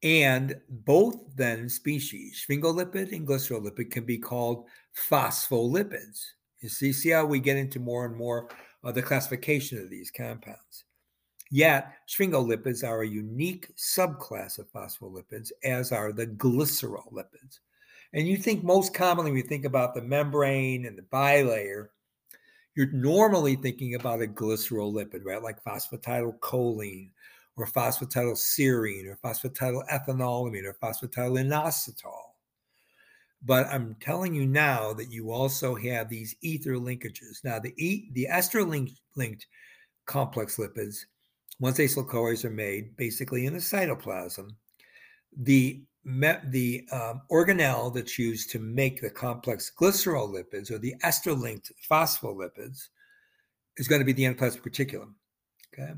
and 0.03 0.59
both 0.69 1.17
then 1.35 1.69
species, 1.69 2.43
sphingolipid 2.47 3.11
and 3.11 3.27
glycerolipid, 3.27 3.91
can 3.91 4.03
be 4.03 4.17
called 4.17 4.65
phospholipids. 5.09 6.25
You 6.59 6.69
see, 6.69 6.91
see 6.91 7.09
how 7.09 7.25
we 7.25 7.39
get 7.39 7.57
into 7.57 7.79
more 7.79 8.05
and 8.05 8.15
more 8.15 8.49
of 8.83 8.95
the 8.95 9.01
classification 9.01 9.79
of 9.79 9.89
these 9.89 10.09
compounds. 10.09 10.85
Yet, 11.51 11.93
sphingolipids 12.07 12.87
are 12.87 13.01
a 13.01 13.07
unique 13.07 13.75
subclass 13.75 14.57
of 14.57 14.71
phospholipids, 14.71 15.51
as 15.63 15.91
are 15.91 16.11
the 16.11 16.27
glycerolipids. 16.27 17.59
And 18.13 18.27
you 18.27 18.37
think 18.37 18.63
most 18.63 18.93
commonly, 18.93 19.31
we 19.31 19.41
think 19.41 19.65
about 19.65 19.93
the 19.93 20.01
membrane 20.01 20.85
and 20.85 20.97
the 20.97 21.03
bilayer, 21.03 21.89
you're 22.75 22.91
normally 22.91 23.55
thinking 23.55 23.95
about 23.95 24.21
a 24.21 24.27
glycerolipid, 24.27 25.25
right? 25.25 25.43
Like 25.43 25.63
phosphatidylcholine 25.63 27.09
or 27.57 27.67
phosphatidylserine 27.67 29.07
or 29.07 29.19
phosphatidylethanolamine 29.23 30.65
or 30.65 30.77
phosphatidylinositol. 30.81 32.31
But 33.43 33.67
I'm 33.67 33.95
telling 33.99 34.35
you 34.35 34.45
now 34.45 34.93
that 34.93 35.11
you 35.11 35.31
also 35.31 35.75
have 35.75 36.09
these 36.09 36.35
ether 36.41 36.75
linkages. 36.75 37.43
Now, 37.43 37.59
the, 37.59 37.73
e- 37.75 38.09
the 38.13 38.27
ester 38.27 38.63
linked, 38.63 39.47
complex 40.05 40.57
lipids, 40.57 40.97
once 41.59 41.77
acyl 41.77 42.07
CoAs 42.07 42.45
are 42.45 42.51
made, 42.51 42.95
basically 42.97 43.45
in 43.45 43.53
the 43.53 43.59
cytoplasm, 43.59 44.49
the 45.35 45.83
the 46.03 46.83
um, 46.91 47.21
organelle 47.31 47.93
that's 47.93 48.17
used 48.17 48.49
to 48.49 48.57
make 48.57 49.01
the 49.01 49.09
complex 49.09 49.71
glycerol 49.79 50.33
lipids 50.33 50.71
or 50.71 50.79
the 50.79 50.95
ester 51.03 51.31
linked 51.31 51.71
phospholipids 51.89 52.87
is 53.77 53.87
going 53.87 54.01
to 54.01 54.05
be 54.05 54.13
the 54.13 54.23
endoplasmic 54.23 54.61
reticulum. 54.63 55.13
Okay. 55.71 55.93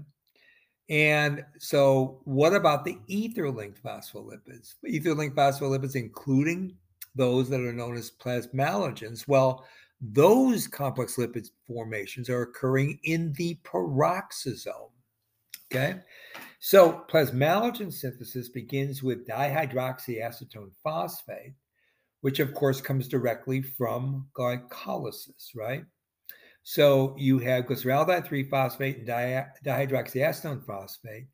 And 0.89 1.45
so, 1.59 2.19
what 2.25 2.53
about 2.53 2.83
the 2.83 2.97
ether 3.07 3.49
linked 3.49 3.81
phospholipids? 3.81 4.75
Ether 4.85 5.15
linked 5.15 5.35
phospholipids, 5.35 5.95
including 5.95 6.75
those 7.15 7.49
that 7.49 7.61
are 7.61 7.73
known 7.73 7.95
as 7.95 8.11
plasmalogens. 8.11 9.27
Well, 9.27 9.65
those 10.01 10.67
complex 10.67 11.15
lipid 11.15 11.49
formations 11.65 12.29
are 12.29 12.41
occurring 12.41 12.99
in 13.03 13.31
the 13.33 13.57
peroxisome. 13.63 14.89
Okay. 15.71 15.99
So, 16.59 17.05
plasmalogen 17.09 17.91
synthesis 17.91 18.49
begins 18.49 19.01
with 19.01 19.25
dihydroxyacetone 19.25 20.71
phosphate, 20.83 21.53
which 22.21 22.39
of 22.39 22.53
course 22.53 22.81
comes 22.81 23.07
directly 23.07 23.61
from 23.61 24.27
glycolysis, 24.37 25.55
right? 25.55 25.85
So 26.63 27.13
you 27.17 27.39
have 27.39 27.65
glyceraldehyde 27.65 28.25
3 28.25 28.43
phosphate 28.49 28.97
and 28.97 29.07
di- 29.07 29.45
dihydroxyacetone 29.65 30.65
phosphate, 30.65 31.27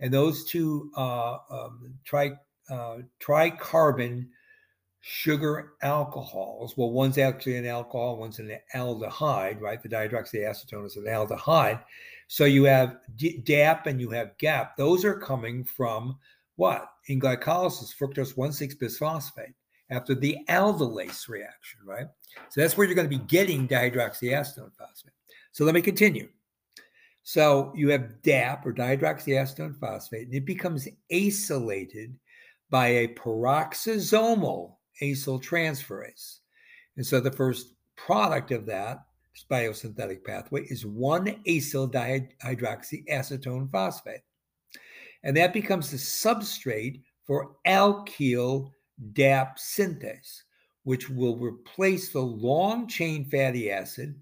and 0.00 0.12
those 0.12 0.44
two 0.44 0.90
uh, 0.96 1.36
um, 1.50 1.94
tri, 2.04 2.32
uh, 2.70 2.98
tricarbon 3.22 4.26
sugar 5.00 5.74
alcohols. 5.82 6.76
Well, 6.76 6.90
one's 6.90 7.18
actually 7.18 7.56
an 7.56 7.66
alcohol, 7.66 8.16
one's 8.16 8.38
an 8.38 8.56
aldehyde, 8.74 9.60
right? 9.60 9.82
The 9.82 9.88
dihydroxyacetone 9.88 10.86
is 10.86 10.96
an 10.96 11.04
aldehyde. 11.04 11.82
So 12.28 12.44
you 12.44 12.64
have 12.64 12.98
D- 13.16 13.38
DAP 13.38 13.86
and 13.86 14.00
you 14.00 14.10
have 14.10 14.36
GAP. 14.38 14.76
Those 14.76 15.04
are 15.04 15.18
coming 15.18 15.64
from 15.64 16.18
what? 16.56 16.86
In 17.06 17.20
glycolysis, 17.20 17.94
fructose 17.96 18.36
1 18.36 18.52
6 18.52 18.74
bisphosphate 18.76 19.54
after 19.90 20.14
the 20.14 20.38
aldolase 20.48 21.28
reaction, 21.28 21.80
right? 21.84 22.06
So 22.50 22.60
that's 22.60 22.76
where 22.76 22.86
you're 22.86 22.94
going 22.94 23.10
to 23.10 23.18
be 23.18 23.24
getting 23.24 23.66
dihydroxyacetone 23.66 24.74
phosphate. 24.76 25.12
So 25.52 25.64
let 25.64 25.74
me 25.74 25.82
continue. 25.82 26.28
So 27.22 27.72
you 27.74 27.90
have 27.90 28.22
DAP 28.22 28.64
or 28.66 28.72
dihydroxyacetone 28.72 29.78
phosphate, 29.78 30.26
and 30.26 30.34
it 30.34 30.46
becomes 30.46 30.88
acylated 31.12 32.14
by 32.70 32.86
a 32.88 33.08
peroxisomal 33.08 34.74
acyl 35.02 35.42
transferase. 35.42 36.38
And 36.96 37.04
so 37.04 37.20
the 37.20 37.32
first 37.32 37.74
product 37.96 38.52
of 38.52 38.66
that 38.66 38.98
biosynthetic 39.50 40.24
pathway 40.24 40.62
is 40.64 40.84
one 40.84 41.26
acyl 41.46 41.90
dihydroxyacetone 41.90 43.70
phosphate. 43.70 44.20
And 45.22 45.36
that 45.36 45.52
becomes 45.52 45.90
the 45.90 45.96
substrate 45.96 47.02
for 47.24 47.56
alkyl 47.66 48.70
DAP 49.12 49.58
synthase, 49.58 50.42
which 50.84 51.08
will 51.08 51.36
replace 51.36 52.10
the 52.10 52.20
long 52.20 52.86
chain 52.86 53.24
fatty 53.24 53.70
acid, 53.70 54.14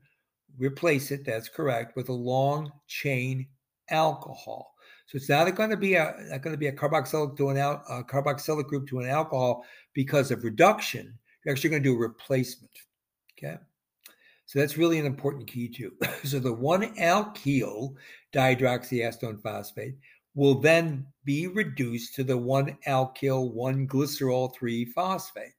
replace 0.58 1.10
it, 1.10 1.24
that's 1.24 1.48
correct, 1.48 1.96
with 1.96 2.08
a 2.08 2.12
long 2.12 2.72
chain 2.86 3.46
alcohol. 3.90 4.74
So 5.06 5.16
it's 5.16 5.28
not 5.28 5.54
going 5.54 5.70
to 5.70 5.76
be 5.76 5.94
a 5.94 6.14
not 6.28 6.42
going 6.42 6.54
to 6.54 6.58
be 6.58 6.66
a 6.66 6.72
carboxylic 6.72 7.36
to 7.38 7.48
an 7.48 7.56
al, 7.56 7.82
carboxylic 8.08 8.66
group 8.66 8.86
to 8.88 9.00
an 9.00 9.08
alcohol 9.08 9.64
because 9.94 10.30
of 10.30 10.44
reduction. 10.44 11.18
You're 11.44 11.54
actually 11.54 11.70
going 11.70 11.82
to 11.82 11.88
do 11.88 11.96
a 11.96 11.98
replacement. 11.98 12.72
Okay. 13.38 13.56
So 14.44 14.58
that's 14.58 14.76
really 14.76 14.98
an 14.98 15.06
important 15.06 15.46
key 15.46 15.68
too. 15.68 15.92
so 16.24 16.38
the 16.38 16.52
one 16.52 16.94
alkyl 16.96 17.94
dihydroxyacetone 18.34 19.42
phosphate 19.42 19.94
will 20.38 20.60
then 20.60 21.04
be 21.24 21.48
reduced 21.48 22.14
to 22.14 22.22
the 22.22 22.38
1 22.38 22.78
alkyl 22.86 23.52
1 23.52 23.88
glycerol 23.88 24.54
3 24.54 24.84
phosphate. 24.84 25.52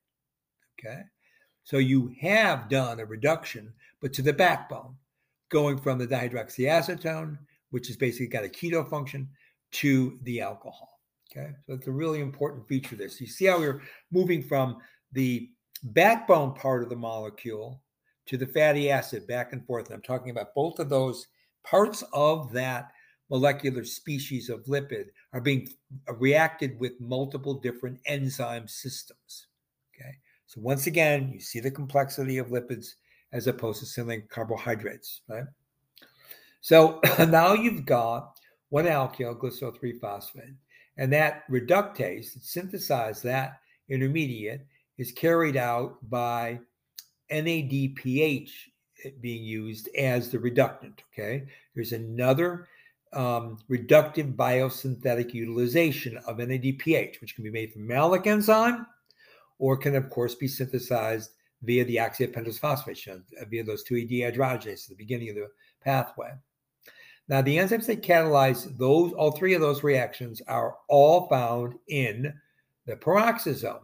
Okay. 0.80 1.02
So 1.66 1.80
you 1.80 2.16
have 2.22 2.70
done 2.70 3.02
a 3.02 3.06
reduction, 3.06 3.74
but 4.02 4.14
to 4.14 4.22
the 4.22 4.32
backbone, 4.32 4.96
going 5.50 5.78
from 5.78 5.98
the 5.98 6.08
dihydroxyacetone, 6.08 7.38
which 7.72 7.88
has 7.88 7.98
basically 7.98 8.28
got 8.28 8.46
a 8.46 8.48
keto 8.48 8.90
function, 8.90 9.28
to 9.72 10.18
the 10.24 10.40
alcohol. 10.40 11.02
Okay, 11.30 11.52
so 11.68 11.74
it's 11.74 11.88
a 11.88 11.92
really 11.92 12.22
important 12.22 12.66
feature. 12.68 12.96
Of 12.96 13.00
this 13.00 13.20
you 13.20 13.28
see 13.28 13.46
how 13.46 13.60
we're 13.60 13.82
moving 14.12 14.42
from 14.42 14.78
the 15.12 15.50
backbone 15.84 16.54
part 16.54 16.84
of 16.84 16.90
the 16.90 16.96
molecule 16.96 17.82
to 18.28 18.38
the 18.38 18.48
fatty 18.48 18.90
acid 18.90 19.28
back 19.28 19.52
and 19.52 19.66
forth. 19.66 19.88
And 19.88 19.96
I'm 19.96 20.02
talking 20.02 20.32
about 20.32 20.56
both 20.56 20.80
of 20.80 20.90
those 20.90 21.28
parts 21.66 22.02
of 22.14 22.54
that 22.54 22.94
molecular 23.30 23.84
species 23.84 24.50
of 24.50 24.66
lipid 24.66 25.06
are 25.34 25.42
being 25.42 25.68
uh, 26.08 26.14
reacted 26.16 26.80
with 26.80 27.00
multiple 27.00 27.54
different 27.54 28.00
enzyme 28.06 28.68
systems. 28.68 29.48
Okay. 29.96 30.16
So 30.48 30.62
once 30.62 30.88
again, 30.88 31.32
you 31.34 31.40
see 31.40 31.60
the 31.60 31.72
complexity 31.72 32.38
of 32.38 32.48
lipids 32.48 32.94
as 33.32 33.48
opposed 33.48 33.80
to 33.80 33.86
simply 33.86 34.22
carbohydrates, 34.30 35.22
right? 35.30 35.44
So 36.62 37.00
now 37.20 37.54
you've 37.54 37.86
got 37.86 38.40
one 38.70 38.86
alkyl 38.86 39.38
glycerol 39.38 39.80
3 39.80 39.94
phosphate, 40.00 40.56
and 40.98 41.14
that 41.14 41.44
reductase 41.50 42.34
that 42.34 42.44
synthesizes 42.44 43.22
that 43.22 43.60
intermediate 43.90 44.66
is 44.98 45.12
carried 45.12 45.56
out 45.56 45.98
by 46.10 46.60
NADPH 47.32 48.50
being 49.22 49.44
used 49.44 49.88
as 49.96 50.30
the 50.30 50.40
reductant. 50.40 51.04
Okay, 51.14 51.46
there's 51.76 51.94
another 51.94 52.68
um, 53.14 53.58
reductive 53.70 54.36
biosynthetic 54.36 55.34
utilization 55.34 56.18
of 56.28 56.38
NADPH, 56.38 57.22
which 57.22 57.36
can 57.36 57.44
be 57.44 57.52
made 57.52 57.74
from 57.74 57.88
malic 57.88 58.28
enzyme 58.28 58.86
or 59.58 59.78
can, 59.78 59.96
of 59.96 60.10
course, 60.10 60.36
be 60.36 60.48
synthesized 60.48 61.32
via 61.64 61.84
the 61.86 61.98
oxypentose 61.98 62.60
phosphation, 62.60 63.24
uh, 63.42 63.46
via 63.50 63.64
those 63.64 63.84
two 63.84 63.96
dehydrogenases 63.96 64.86
at 64.86 64.90
the 64.90 64.96
beginning 64.96 65.30
of 65.30 65.36
the 65.36 65.50
pathway. 65.84 66.32
Now, 67.28 67.42
the 67.42 67.58
enzymes 67.58 67.86
that 67.88 68.02
catalyze 68.02 68.78
those, 68.78 69.14
all 69.14 69.32
three 69.32 69.54
of 69.54 69.62
those 69.62 69.84
reactions 69.84 70.42
are 70.48 70.78
all 70.88 71.28
found 71.28 71.76
in 71.88 72.34
the 72.86 72.96
peroxisome. 72.96 73.82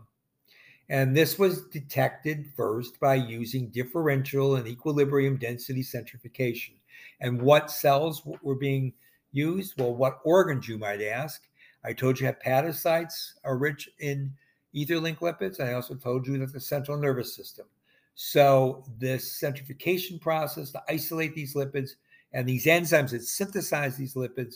And 0.89 1.15
this 1.15 1.37
was 1.37 1.67
detected 1.67 2.51
first 2.55 2.99
by 2.99 3.15
using 3.15 3.69
differential 3.69 4.55
and 4.55 4.67
equilibrium 4.67 5.37
density 5.37 5.83
centrifugation. 5.83 6.75
And 7.21 7.41
what 7.41 7.71
cells 7.71 8.23
were 8.41 8.55
being 8.55 8.93
used? 9.35 9.79
Well, 9.79 9.95
what 9.95 10.19
organs, 10.23 10.67
you 10.67 10.77
might 10.77 11.01
ask? 11.01 11.41
I 11.83 11.93
told 11.93 12.19
you 12.19 12.27
hepatocytes 12.27 13.33
are 13.43 13.57
rich 13.57 13.89
in 13.99 14.33
ether 14.73 14.99
link 14.99 15.19
lipids. 15.19 15.59
I 15.59 15.73
also 15.73 15.95
told 15.95 16.25
you 16.25 16.37
that 16.39 16.53
the 16.53 16.59
central 16.59 16.97
nervous 16.97 17.35
system. 17.35 17.67
So, 18.15 18.83
this 18.97 19.39
centrifugation 19.39 20.19
process 20.19 20.71
to 20.71 20.81
isolate 20.89 21.35
these 21.35 21.53
lipids 21.53 21.91
and 22.33 22.47
these 22.47 22.65
enzymes 22.65 23.11
that 23.11 23.23
synthesize 23.23 23.97
these 23.97 24.15
lipids 24.15 24.55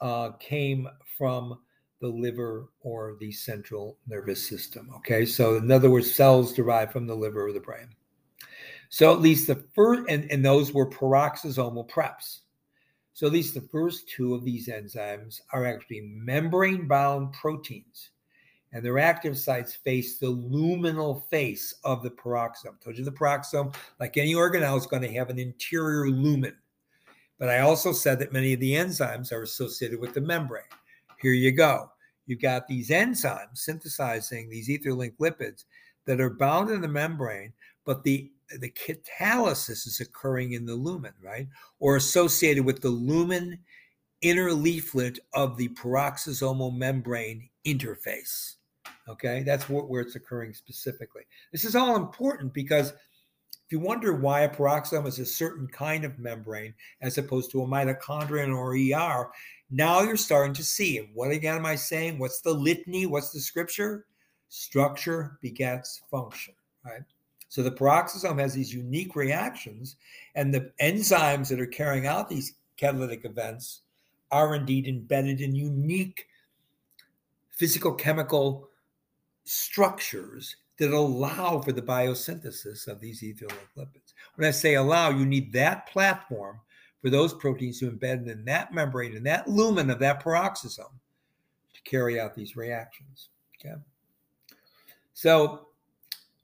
uh, 0.00 0.30
came 0.32 0.88
from 1.18 1.58
the 2.00 2.08
liver 2.08 2.70
or 2.80 3.16
the 3.20 3.30
central 3.30 3.98
nervous 4.08 4.46
system. 4.46 4.90
Okay, 4.96 5.26
so 5.26 5.56
in 5.56 5.70
other 5.70 5.90
words, 5.90 6.14
cells 6.14 6.52
derived 6.52 6.92
from 6.92 7.06
the 7.06 7.14
liver 7.14 7.46
or 7.46 7.52
the 7.52 7.60
brain. 7.60 7.88
So 8.88 9.12
at 9.12 9.20
least 9.20 9.46
the 9.46 9.64
first, 9.74 10.02
and, 10.08 10.30
and 10.30 10.44
those 10.44 10.72
were 10.72 10.88
peroxisomal 10.88 11.88
preps. 11.88 12.40
So 13.12 13.26
least 13.26 13.54
the 13.54 13.60
first 13.60 14.08
two 14.08 14.34
of 14.34 14.44
these 14.44 14.68
enzymes 14.68 15.40
are 15.52 15.66
actually 15.66 16.00
membrane 16.00 16.86
bound 16.86 17.32
proteins. 17.32 18.10
And 18.72 18.84
their 18.84 18.98
active 18.98 19.36
sites 19.36 19.74
face 19.74 20.18
the 20.18 20.32
luminal 20.32 21.28
face 21.28 21.74
of 21.84 22.02
the 22.02 22.10
peroxisome. 22.10 22.80
Told 22.82 22.96
you 22.96 23.04
the 23.04 23.10
peroxisome, 23.10 23.74
like 23.98 24.16
any 24.16 24.34
organelle, 24.34 24.78
is 24.78 24.86
going 24.86 25.02
to 25.02 25.12
have 25.12 25.28
an 25.28 25.40
interior 25.40 26.08
lumen. 26.08 26.56
But 27.38 27.48
I 27.48 27.60
also 27.60 27.92
said 27.92 28.18
that 28.20 28.32
many 28.32 28.52
of 28.52 28.60
the 28.60 28.74
enzymes 28.74 29.32
are 29.32 29.42
associated 29.42 29.98
with 29.98 30.14
the 30.14 30.20
membrane. 30.20 30.62
Here 31.20 31.32
you 31.32 31.50
go. 31.50 31.90
You've 32.26 32.40
got 32.40 32.68
these 32.68 32.90
enzymes 32.90 33.58
synthesizing 33.58 34.48
these 34.48 34.70
ether 34.70 34.94
link 34.94 35.14
lipids 35.18 35.64
that 36.06 36.20
are 36.20 36.30
bound 36.30 36.70
in 36.70 36.80
the 36.80 36.88
membrane, 36.88 37.52
but 37.84 38.04
the 38.04 38.30
the 38.58 38.70
catalysis 38.70 39.86
is 39.86 40.00
occurring 40.00 40.52
in 40.52 40.66
the 40.66 40.74
lumen, 40.74 41.12
right? 41.22 41.48
Or 41.78 41.96
associated 41.96 42.64
with 42.64 42.80
the 42.80 42.90
lumen 42.90 43.58
inner 44.22 44.52
leaflet 44.52 45.18
of 45.34 45.56
the 45.56 45.68
peroxisomal 45.70 46.76
membrane 46.76 47.48
interface. 47.66 48.56
Okay, 49.08 49.42
that's 49.42 49.68
where 49.68 50.02
it's 50.02 50.16
occurring 50.16 50.54
specifically. 50.54 51.22
This 51.52 51.64
is 51.64 51.74
all 51.74 51.96
important 51.96 52.52
because 52.52 52.90
if 52.90 53.72
you 53.72 53.80
wonder 53.80 54.12
why 54.14 54.40
a 54.40 54.48
peroxisome 54.48 55.06
is 55.06 55.18
a 55.18 55.26
certain 55.26 55.66
kind 55.68 56.04
of 56.04 56.18
membrane 56.18 56.74
as 57.00 57.18
opposed 57.18 57.50
to 57.52 57.62
a 57.62 57.66
mitochondrion 57.66 58.54
or 58.54 58.74
ER, 58.74 59.30
now 59.70 60.02
you're 60.02 60.16
starting 60.16 60.54
to 60.54 60.64
see. 60.64 61.08
What 61.14 61.30
again 61.30 61.56
am 61.56 61.66
I 61.66 61.76
saying? 61.76 62.18
What's 62.18 62.40
the 62.40 62.52
litany? 62.52 63.06
What's 63.06 63.30
the 63.30 63.40
scripture? 63.40 64.06
Structure 64.48 65.38
begets 65.40 66.02
function, 66.10 66.54
right? 66.84 67.02
So 67.50 67.62
the 67.62 67.72
peroxisome 67.72 68.38
has 68.38 68.54
these 68.54 68.72
unique 68.72 69.16
reactions, 69.16 69.96
and 70.36 70.54
the 70.54 70.72
enzymes 70.80 71.48
that 71.48 71.60
are 71.60 71.66
carrying 71.66 72.06
out 72.06 72.28
these 72.28 72.54
catalytic 72.76 73.24
events 73.24 73.82
are 74.30 74.54
indeed 74.54 74.86
embedded 74.86 75.40
in 75.40 75.54
unique 75.54 76.28
physical 77.50 77.92
chemical 77.92 78.68
structures 79.44 80.56
that 80.78 80.92
allow 80.92 81.60
for 81.60 81.72
the 81.72 81.82
biosynthesis 81.82 82.86
of 82.86 83.00
these 83.00 83.22
ether-like 83.22 83.68
lipids. 83.76 84.14
When 84.36 84.46
I 84.46 84.52
say 84.52 84.74
allow, 84.74 85.10
you 85.10 85.26
need 85.26 85.52
that 85.52 85.88
platform 85.88 86.60
for 87.02 87.10
those 87.10 87.34
proteins 87.34 87.80
to 87.80 87.90
embed 87.90 88.28
in 88.28 88.44
that 88.44 88.72
membrane, 88.72 89.16
in 89.16 89.24
that 89.24 89.48
lumen 89.48 89.90
of 89.90 89.98
that 89.98 90.22
peroxisome 90.22 90.92
to 91.74 91.82
carry 91.82 92.20
out 92.20 92.36
these 92.36 92.56
reactions. 92.56 93.30
Okay. 93.58 93.74
So 95.14 95.66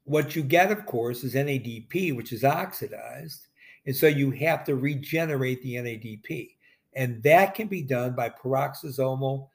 what 0.07 0.37
you 0.37 0.41
get, 0.41 0.71
of 0.71 0.85
course, 0.85 1.25
is 1.25 1.35
NADP, 1.35 2.15
which 2.15 2.31
is 2.31 2.45
oxidized. 2.45 3.47
And 3.85 3.95
so 3.95 4.07
you 4.07 4.31
have 4.31 4.63
to 4.65 4.75
regenerate 4.75 5.61
the 5.61 5.75
NADP. 5.75 6.51
And 6.95 7.21
that 7.23 7.55
can 7.55 7.67
be 7.67 7.81
done 7.81 8.15
by 8.15 8.29
peroxisomal 8.29 9.49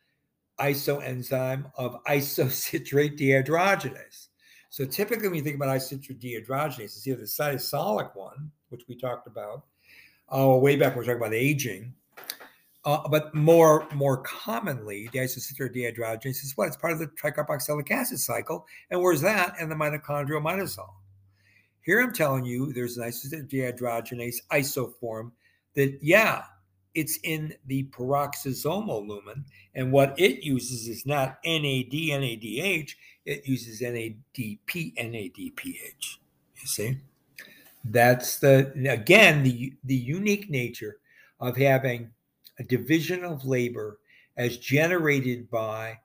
isoenzyme 0.60 1.72
of 1.76 2.04
isocitrate 2.08 3.18
dehydrogenase. 3.18 4.28
So 4.68 4.84
typically, 4.84 5.28
when 5.28 5.38
you 5.38 5.42
think 5.42 5.56
about 5.56 5.74
isocitrate 5.74 6.20
dehydrogenase, 6.20 6.80
it's 6.80 7.06
either 7.06 7.20
the 7.20 7.24
cytosolic 7.24 8.14
one, 8.14 8.50
which 8.68 8.82
we 8.88 8.94
talked 8.94 9.26
about, 9.26 9.64
uh, 10.34 10.48
way 10.48 10.76
back 10.76 10.94
when 10.94 11.04
we 11.06 11.10
are 11.10 11.14
talking 11.14 11.26
about 11.26 11.34
aging. 11.34 11.94
Uh, 12.84 13.08
but 13.08 13.32
more 13.34 13.86
more 13.94 14.18
commonly, 14.22 15.08
the 15.12 15.20
isocitrate 15.20 15.74
dehydrogenase 15.74 16.42
is 16.42 16.52
what? 16.56 16.66
It's 16.66 16.76
part 16.76 16.92
of 16.92 16.98
the 16.98 17.06
tricarboxylic 17.06 17.90
acid 17.90 18.18
cycle. 18.18 18.66
And 18.90 19.00
where's 19.00 19.20
that? 19.20 19.54
And 19.60 19.70
the 19.70 19.76
mitochondrial 19.76 20.42
mitosol. 20.42 20.90
Here 21.82 22.00
I'm 22.00 22.12
telling 22.12 22.44
you 22.44 22.72
there's 22.72 22.96
an 22.96 23.04
isocitrate 23.04 23.48
dehydrogenase 23.50 24.36
isoform 24.50 25.32
that, 25.74 25.98
yeah, 26.02 26.42
it's 26.94 27.18
in 27.22 27.54
the 27.66 27.84
peroxisomal 27.84 29.06
lumen. 29.06 29.44
And 29.74 29.92
what 29.92 30.18
it 30.18 30.44
uses 30.44 30.88
is 30.88 31.06
not 31.06 31.38
NAD, 31.44 31.92
NADH, 31.92 32.94
it 33.24 33.46
uses 33.46 33.80
NADP, 33.80 34.58
NADPH. 34.96 36.16
You 36.60 36.66
see? 36.66 36.98
That's 37.84 38.38
the, 38.38 38.72
again, 38.88 39.42
the, 39.42 39.72
the 39.84 39.94
unique 39.94 40.50
nature 40.50 40.98
of 41.40 41.56
having 41.56 42.10
a 42.58 42.64
division 42.64 43.24
of 43.24 43.44
labor 43.44 43.98
as 44.36 44.58
generated 44.58 45.50
by 45.50 45.98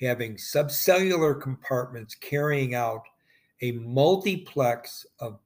having 0.00 0.36
subcellular 0.36 1.40
compartments 1.40 2.14
carrying 2.14 2.74
out 2.74 3.02
a 3.62 3.72
multiplex 3.72 5.06
of 5.20 5.38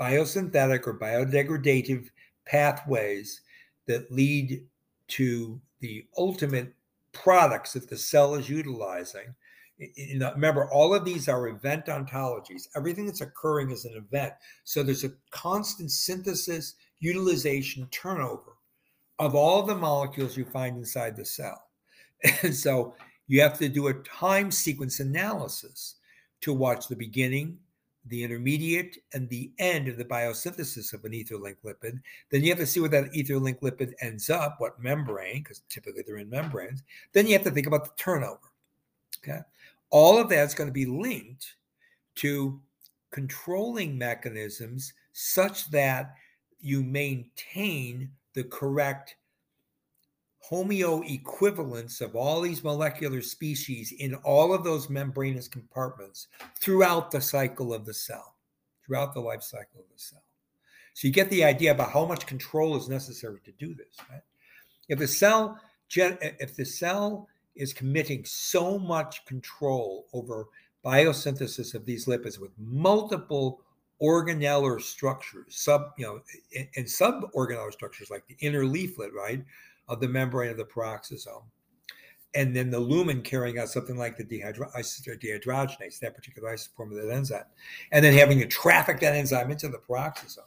biosynthetic 0.00 0.86
or 0.86 0.98
biodegradative 0.98 2.08
pathways 2.46 3.42
that 3.86 4.10
lead 4.10 4.64
to 5.08 5.60
the 5.80 6.06
ultimate 6.16 6.72
products 7.12 7.74
that 7.74 7.88
the 7.88 7.96
cell 7.96 8.34
is 8.34 8.48
utilizing. 8.48 9.34
remember, 10.34 10.70
all 10.70 10.94
of 10.94 11.04
these 11.04 11.28
are 11.28 11.48
event 11.48 11.86
ontologies. 11.86 12.68
Everything 12.74 13.06
that's 13.06 13.20
occurring 13.20 13.70
is 13.70 13.84
an 13.84 13.94
event. 13.96 14.32
So 14.64 14.82
there's 14.82 15.04
a 15.04 15.12
constant 15.30 15.90
synthesis, 15.90 16.74
utilization, 17.00 17.86
turnover 17.90 18.56
of 19.20 19.34
all 19.34 19.62
the 19.62 19.76
molecules 19.76 20.36
you 20.36 20.46
find 20.46 20.76
inside 20.76 21.14
the 21.14 21.24
cell. 21.24 21.62
And 22.42 22.54
so 22.54 22.94
you 23.28 23.40
have 23.42 23.58
to 23.58 23.68
do 23.68 23.86
a 23.86 23.94
time 23.94 24.50
sequence 24.50 24.98
analysis 25.00 25.96
to 26.40 26.52
watch 26.52 26.88
the 26.88 26.96
beginning, 26.96 27.58
the 28.06 28.24
intermediate 28.24 28.96
and 29.14 29.28
the 29.28 29.52
end 29.58 29.88
of 29.88 29.96
the 29.96 30.04
biosynthesis 30.04 30.92
of 30.92 31.04
an 31.04 31.14
ether 31.14 31.36
link 31.36 31.58
lipid. 31.64 32.00
Then 32.30 32.42
you 32.42 32.48
have 32.50 32.58
to 32.58 32.66
see 32.66 32.80
where 32.80 32.88
that 32.90 33.14
ether 33.14 33.38
link 33.38 33.60
lipid 33.60 33.92
ends 34.00 34.28
up, 34.30 34.56
what 34.58 34.82
membrane, 34.82 35.42
because 35.42 35.62
typically 35.68 36.02
they're 36.06 36.16
in 36.16 36.28
membranes. 36.28 36.82
Then 37.12 37.26
you 37.26 37.34
have 37.34 37.44
to 37.44 37.50
think 37.50 37.66
about 37.66 37.84
the 37.84 38.02
turnover. 38.02 38.50
Okay. 39.22 39.40
All 39.90 40.18
of 40.18 40.28
that's 40.28 40.54
going 40.54 40.68
to 40.68 40.72
be 40.72 40.86
linked 40.86 41.56
to 42.16 42.60
controlling 43.10 43.96
mechanisms 43.96 44.92
such 45.12 45.70
that 45.70 46.14
you 46.60 46.82
maintain 46.82 48.10
the 48.34 48.44
correct 48.44 49.16
homeo 50.50 51.08
equivalence 51.08 52.00
of 52.00 52.16
all 52.16 52.40
these 52.40 52.64
molecular 52.64 53.20
species 53.20 53.92
in 53.92 54.14
all 54.16 54.54
of 54.54 54.64
those 54.64 54.88
membranous 54.88 55.48
compartments 55.48 56.28
throughout 56.58 57.10
the 57.10 57.20
cycle 57.20 57.74
of 57.74 57.84
the 57.84 57.94
cell, 57.94 58.36
throughout 58.84 59.12
the 59.14 59.20
life 59.20 59.42
cycle 59.42 59.80
of 59.80 59.86
the 59.92 59.98
cell. 59.98 60.22
So 60.94 61.06
you 61.06 61.14
get 61.14 61.30
the 61.30 61.44
idea 61.44 61.70
about 61.70 61.92
how 61.92 62.04
much 62.04 62.26
control 62.26 62.76
is 62.76 62.88
necessary 62.88 63.40
to 63.44 63.52
do 63.52 63.74
this, 63.74 63.96
right? 64.10 64.22
If 64.88 64.98
the 64.98 65.08
cell 65.08 65.60
if 65.96 66.54
the 66.54 66.64
cell 66.64 67.28
is 67.56 67.72
committing 67.72 68.24
so 68.24 68.78
much 68.78 69.24
control 69.24 70.06
over 70.12 70.46
biosynthesis 70.84 71.74
of 71.74 71.84
these 71.84 72.06
lipids 72.06 72.38
with 72.38 72.52
multiple 72.58 73.62
organellar 74.02 74.80
structures, 74.80 75.56
sub, 75.60 75.92
you 75.98 76.06
know, 76.06 76.20
and, 76.56 76.68
and 76.76 76.86
suborganellar 76.86 77.72
structures 77.72 78.10
like 78.10 78.26
the 78.26 78.36
inner 78.40 78.64
leaflet, 78.64 79.12
right, 79.12 79.44
of 79.88 80.00
the 80.00 80.08
membrane 80.08 80.50
of 80.50 80.56
the 80.56 80.64
peroxisome. 80.64 81.42
And 82.34 82.54
then 82.54 82.70
the 82.70 82.78
lumen 82.78 83.22
carrying 83.22 83.58
out 83.58 83.68
something 83.68 83.96
like 83.96 84.16
the 84.16 84.24
dehydro- 84.24 84.72
dehydrogenase, 84.72 85.98
that 85.98 86.14
particular 86.14 86.54
isoform 86.54 86.96
of 86.96 87.02
that 87.02 87.12
enzyme. 87.12 87.42
And 87.90 88.04
then 88.04 88.14
having 88.14 88.38
to 88.38 88.46
traffic 88.46 89.00
that 89.00 89.16
enzyme 89.16 89.50
into 89.50 89.68
the 89.68 89.78
peroxisome. 89.78 90.38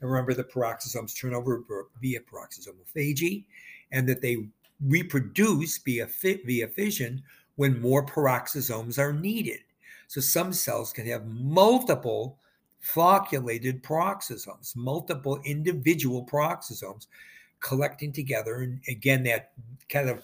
And 0.00 0.10
remember, 0.10 0.34
the 0.34 0.42
peroxisomes 0.42 1.16
turn 1.16 1.32
over 1.32 1.62
via 2.00 2.20
peroxisomophagy, 2.20 3.44
and 3.92 4.08
that 4.08 4.20
they 4.20 4.48
reproduce 4.84 5.78
via, 5.78 6.08
via 6.22 6.66
fission 6.66 7.22
when 7.54 7.80
more 7.80 8.04
peroxisomes 8.04 8.98
are 8.98 9.12
needed. 9.12 9.60
So 10.08 10.20
some 10.20 10.52
cells 10.52 10.92
can 10.92 11.06
have 11.06 11.26
multiple 11.26 12.38
flocculated 12.82 13.82
peroxisomes, 13.82 14.76
multiple 14.76 15.40
individual 15.44 16.26
peroxisomes 16.26 17.06
collecting 17.60 18.12
together. 18.12 18.56
And 18.56 18.80
again, 18.88 19.22
that 19.22 19.52
kind 19.88 20.10
of, 20.10 20.22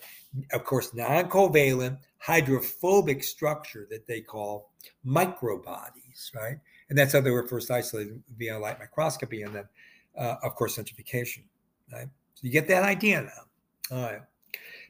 of 0.52 0.64
course, 0.64 0.92
non 0.92 1.30
covalent 1.30 1.98
hydrophobic 2.18 3.22
structure 3.22 3.86
that 3.90 4.06
they 4.06 4.20
call 4.20 4.72
microbodies, 5.06 6.34
right? 6.34 6.58
And 6.90 6.98
that's 6.98 7.12
how 7.12 7.20
they 7.20 7.30
were 7.30 7.46
first 7.46 7.70
isolated 7.70 8.20
via 8.36 8.58
light 8.58 8.80
microscopy 8.80 9.42
and 9.42 9.54
then, 9.54 9.68
uh, 10.18 10.34
of 10.42 10.56
course, 10.56 10.74
centrifugation, 10.74 11.44
right? 11.92 12.08
So 12.34 12.40
you 12.42 12.50
get 12.50 12.66
that 12.68 12.82
idea 12.82 13.22
now. 13.22 13.96
All 13.96 14.02
right. 14.02 14.22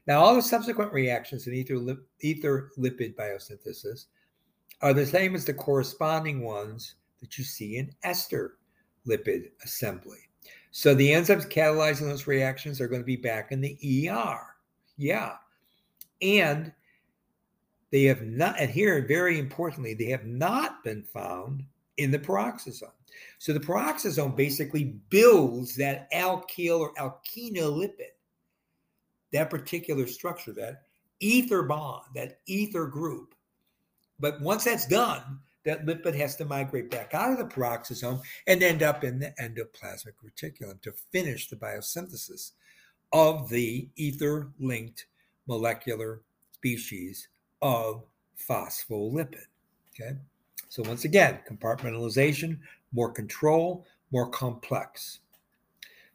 Now, 0.07 0.21
all 0.21 0.35
the 0.35 0.43
subsequent 0.43 0.91
reactions 0.91 1.47
in 1.47 1.53
ether, 1.53 1.99
ether 2.21 2.71
lipid 2.79 3.15
biosynthesis 3.15 4.07
are 4.81 4.95
the 4.95 5.05
same 5.05 5.35
as 5.35 5.45
the 5.45 5.53
corresponding 5.53 6.43
ones 6.43 6.95
that 7.21 7.39
you 7.39 7.45
see 7.45 7.77
in 7.77 7.91
ester 8.03 8.57
lipid 9.07 9.51
assembly. 9.65 10.19
So 10.71 10.95
the 10.95 11.11
enzymes 11.11 11.51
catalyzing 11.51 12.09
those 12.09 12.27
reactions 12.27 12.81
are 12.81 12.89
going 12.89 13.01
to 13.01 13.07
be 13.07 13.17
back 13.17 13.53
in 13.53 13.61
the 13.61 14.09
ER. 14.09 14.41
Yeah. 14.97 15.35
And 16.21 16.73
they 17.91 18.05
have 18.05 18.23
not, 18.23 18.59
and 18.61 18.71
here, 18.71 19.05
very 19.07 19.39
importantly, 19.39 19.95
they 19.95 20.11
have 20.11 20.27
not 20.27 20.85
been 20.85 21.03
found 21.03 21.65
in 21.97 22.11
the 22.11 22.19
peroxisome. 22.19 22.93
So 23.39 23.53
the 23.53 23.61
peroxisome 23.61 24.37
basically 24.37 24.85
builds 25.09 25.75
that 25.77 26.11
alkyl 26.13 26.81
or 26.81 26.95
alkena 26.95 27.63
lipid, 27.63 28.13
that 29.33 29.51
particular 29.51 30.07
structure, 30.07 30.53
that 30.53 30.83
ether 31.21 31.63
bond, 31.63 32.05
that 32.15 32.41
ether 32.47 32.87
group. 32.87 33.35
But 34.21 34.41
once 34.41 34.65
that's 34.65 34.87
done, 34.87 35.41
that 35.64 35.87
lipid 35.87 36.14
has 36.14 36.37
to 36.37 36.44
migrate 36.44 36.90
back 36.90 37.14
out 37.14 37.33
of 37.33 37.38
the 37.38 37.44
peroxisome 37.44 38.21
and 38.47 38.62
end 38.62 38.83
up 38.83 39.05
in 39.05 39.18
the 39.18 39.35
endoplasmic 39.40 40.14
reticulum 40.25 40.81
to 40.83 40.92
finish 41.12 41.49
the 41.49 41.57
biosynthesis 41.57 42.53
of 43.12 43.49
the 43.49 43.88
ether 43.97 44.51
linked 44.59 45.07
molecular 45.47 46.23
species 46.53 47.29
of 47.62 48.05
phospholipid. 48.49 49.47
Okay. 49.94 50.16
So, 50.68 50.83
once 50.83 51.05
again, 51.05 51.40
compartmentalization, 51.49 52.59
more 52.92 53.11
control, 53.11 53.87
more 54.12 54.29
complex. 54.29 55.21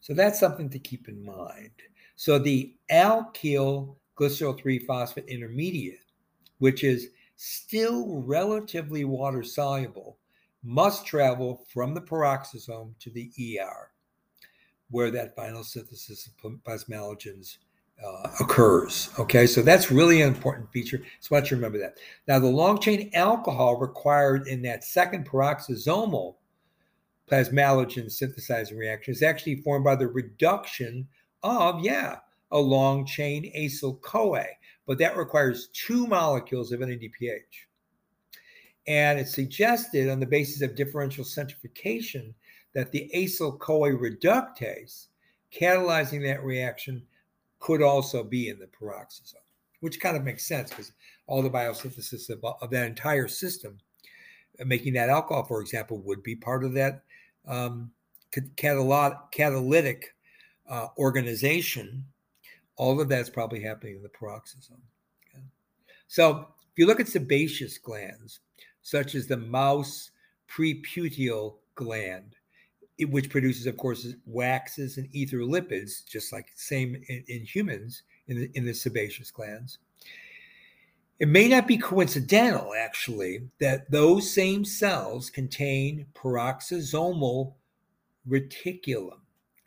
So, 0.01 0.13
that's 0.13 0.39
something 0.39 0.69
to 0.69 0.79
keep 0.79 1.10
in 1.10 1.23
mind. 1.25 1.71
So, 2.15 2.38
the 2.38 2.75
alkyl 2.91 3.95
glycerol 4.17 4.60
3 4.60 4.79
phosphate 4.79 5.25
intermediate, 5.27 5.99
which 6.60 6.84
is 6.84 7.10
still 7.36 8.22
relatively 8.26 9.04
water 9.04 9.43
soluble, 9.43 10.17
must 10.63 11.06
travel 11.06 11.65
from 11.74 11.93
the 11.93 12.02
peroxisome 12.02 12.98
to 13.00 13.10
the 13.10 13.30
ER, 13.60 13.91
where 14.89 15.12
that 15.12 15.36
final 15.36 15.63
synthesis 15.63 16.28
of 16.28 16.52
plasmalogens 16.63 17.58
uh, 18.04 18.30
occurs. 18.39 19.10
Okay, 19.19 19.46
so 19.46 19.62
that's 19.62 19.91
really 19.91 20.22
an 20.22 20.30
important 20.30 20.72
feature. 20.72 21.02
So 21.19 21.36
let's 21.36 21.52
remember 21.52 21.78
that. 21.80 21.98
Now, 22.28 22.39
the 22.39 22.48
long 22.48 22.80
chain 22.80 23.10
alcohol 23.13 23.78
required 23.78 24.48
in 24.48 24.62
that 24.63 24.84
second 24.84 25.28
peroxisomal 25.28 26.36
plasmalogen 27.30 28.12
synthesizing 28.12 28.78
reaction 28.78 29.13
is 29.13 29.24
actually 29.24 29.58
formed 29.58 29.86
by 29.86 29.96
the 29.96 30.08
reduction 30.08 31.08
of, 31.41 31.82
yeah, 31.82 32.17
a 32.52 32.60
long 32.60 33.06
chain 33.06 33.52
acyl 33.58 34.00
CoA 34.02 34.46
but 34.86 34.98
that 34.98 35.17
requires 35.17 35.69
two 35.74 36.08
molecules 36.08 36.72
of 36.72 36.82
NADPH. 36.82 37.67
And 38.88 39.19
it's 39.19 39.34
suggested 39.34 40.10
on 40.10 40.19
the 40.19 40.26
basis 40.26 40.62
of 40.62 40.76
differential 40.76 41.24
centrifugation 41.24 42.36
that 42.74 42.91
the 42.91 43.10
acyl 43.15 43.58
CoA 43.60 43.91
reductase 43.91 45.08
catalyzing 45.54 46.24
that 46.24 46.43
reaction 46.43 47.04
could 47.60 47.82
also 47.82 48.24
be 48.24 48.50
in 48.50 48.60
the 48.60 48.65
peroxisome, 48.67 49.36
which 49.80 50.02
kind 50.02 50.17
of 50.17 50.24
makes 50.24 50.46
sense 50.46 50.69
because 50.69 50.91
all 51.28 51.41
the 51.41 51.50
biosynthesis 51.50 52.30
of, 52.30 52.43
of, 52.62 52.69
that 52.69 52.88
entire 52.88 53.28
system, 53.28 53.78
uh, 54.60 54.65
making 54.65 54.93
that 54.93 55.10
alcohol, 55.10 55.43
for 55.43 55.62
example, 55.62 56.00
would 56.00 56.22
be 56.24 56.36
part 56.36 56.65
of 56.65 56.74
that 56.74 57.04
um, 57.48 57.89
catalytic 58.58 60.13
uh, 60.69 60.88
organization 60.98 62.04
all 62.75 62.99
of 62.99 63.09
that's 63.09 63.29
probably 63.29 63.62
happening 63.62 63.95
in 63.95 64.03
the 64.03 64.09
peroxisome. 64.09 64.81
Okay? 65.29 65.43
So 66.07 66.47
if 66.71 66.77
you 66.77 66.86
look 66.86 66.99
at 66.99 67.07
sebaceous 67.07 67.77
glands, 67.77 68.39
such 68.81 69.15
as 69.15 69.27
the 69.27 69.38
mouse 69.38 70.12
preputial 70.49 71.55
gland, 71.75 72.36
which 72.99 73.29
produces, 73.29 73.65
of 73.65 73.77
course, 73.77 74.07
waxes 74.25 74.97
and 74.97 75.07
ether 75.12 75.38
lipids, 75.38 76.05
just 76.05 76.31
like 76.31 76.47
same 76.55 76.95
in, 77.07 77.23
in 77.27 77.41
humans 77.41 78.03
in 78.27 78.38
the, 78.38 78.51
in 78.53 78.65
the 78.65 78.73
sebaceous 78.73 79.31
glands. 79.31 79.79
It 81.19 81.27
may 81.27 81.47
not 81.47 81.67
be 81.67 81.77
coincidental, 81.77 82.73
actually, 82.77 83.49
that 83.59 83.89
those 83.89 84.33
same 84.33 84.65
cells 84.65 85.29
contain 85.29 86.07
peroxisomal 86.13 87.53
reticulum. 88.27 89.19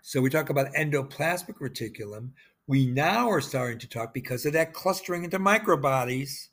So 0.03 0.21
we 0.21 0.31
talk 0.31 0.51
about 0.51 0.73
endoplasmic 0.75 1.59
reticulum, 1.61 2.31
we 2.67 2.87
now 2.87 3.31
are 3.31 3.41
starting 3.41 3.79
to 3.79 3.89
talk 3.89 4.13
because 4.13 4.45
of 4.45 4.53
that 4.55 4.73
clustering 4.73 5.25
into 5.25 5.39
microbodies, 5.39 6.49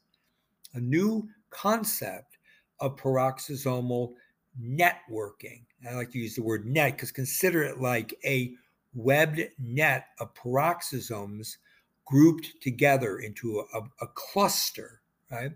a 0.74 0.80
new 0.80 1.28
concept 1.50 2.38
of 2.80 2.96
peroxisomal 2.96 4.14
networking. 4.62 5.64
I 5.90 5.96
like 5.96 6.12
to 6.12 6.20
use 6.20 6.36
the 6.36 6.44
word 6.44 6.66
net 6.66 6.94
because 6.94 7.12
consider 7.12 7.64
it 7.64 7.80
like 7.80 8.14
a 8.26 8.54
webbed 8.94 9.42
net 9.58 10.08
of 10.20 10.34
peroxisomes 10.36 11.58
grouped 12.06 12.62
together 12.62 13.20
into 13.20 13.66
a, 13.74 13.80
a, 14.02 14.08
cluster, 14.14 15.02
right? 15.32 15.52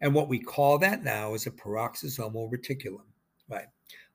And 0.00 0.12
what 0.12 0.28
we 0.28 0.38
call 0.38 0.78
that 0.78 1.02
now 1.02 1.34
is 1.34 1.46
a 1.46 1.50
peroxisomal 1.50 2.50
reticulum, 2.52 3.06
right? 3.48 3.66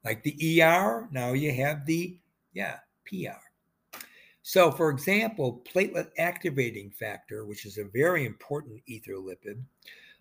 Like 0.03 0.23
the 0.23 0.61
ER, 0.61 1.07
now 1.11 1.33
you 1.33 1.51
have 1.53 1.85
the, 1.85 2.17
yeah, 2.53 2.77
PR. 3.05 3.48
So, 4.49 4.71
for 4.71 4.89
example, 4.89 5.61
platelet 5.71 6.09
activating 6.17 6.89
factor, 6.89 7.45
which 7.45 7.67
is 7.67 7.77
a 7.77 7.83
very 7.83 8.25
important 8.25 8.81
ether 8.87 9.11
lipid, 9.11 9.61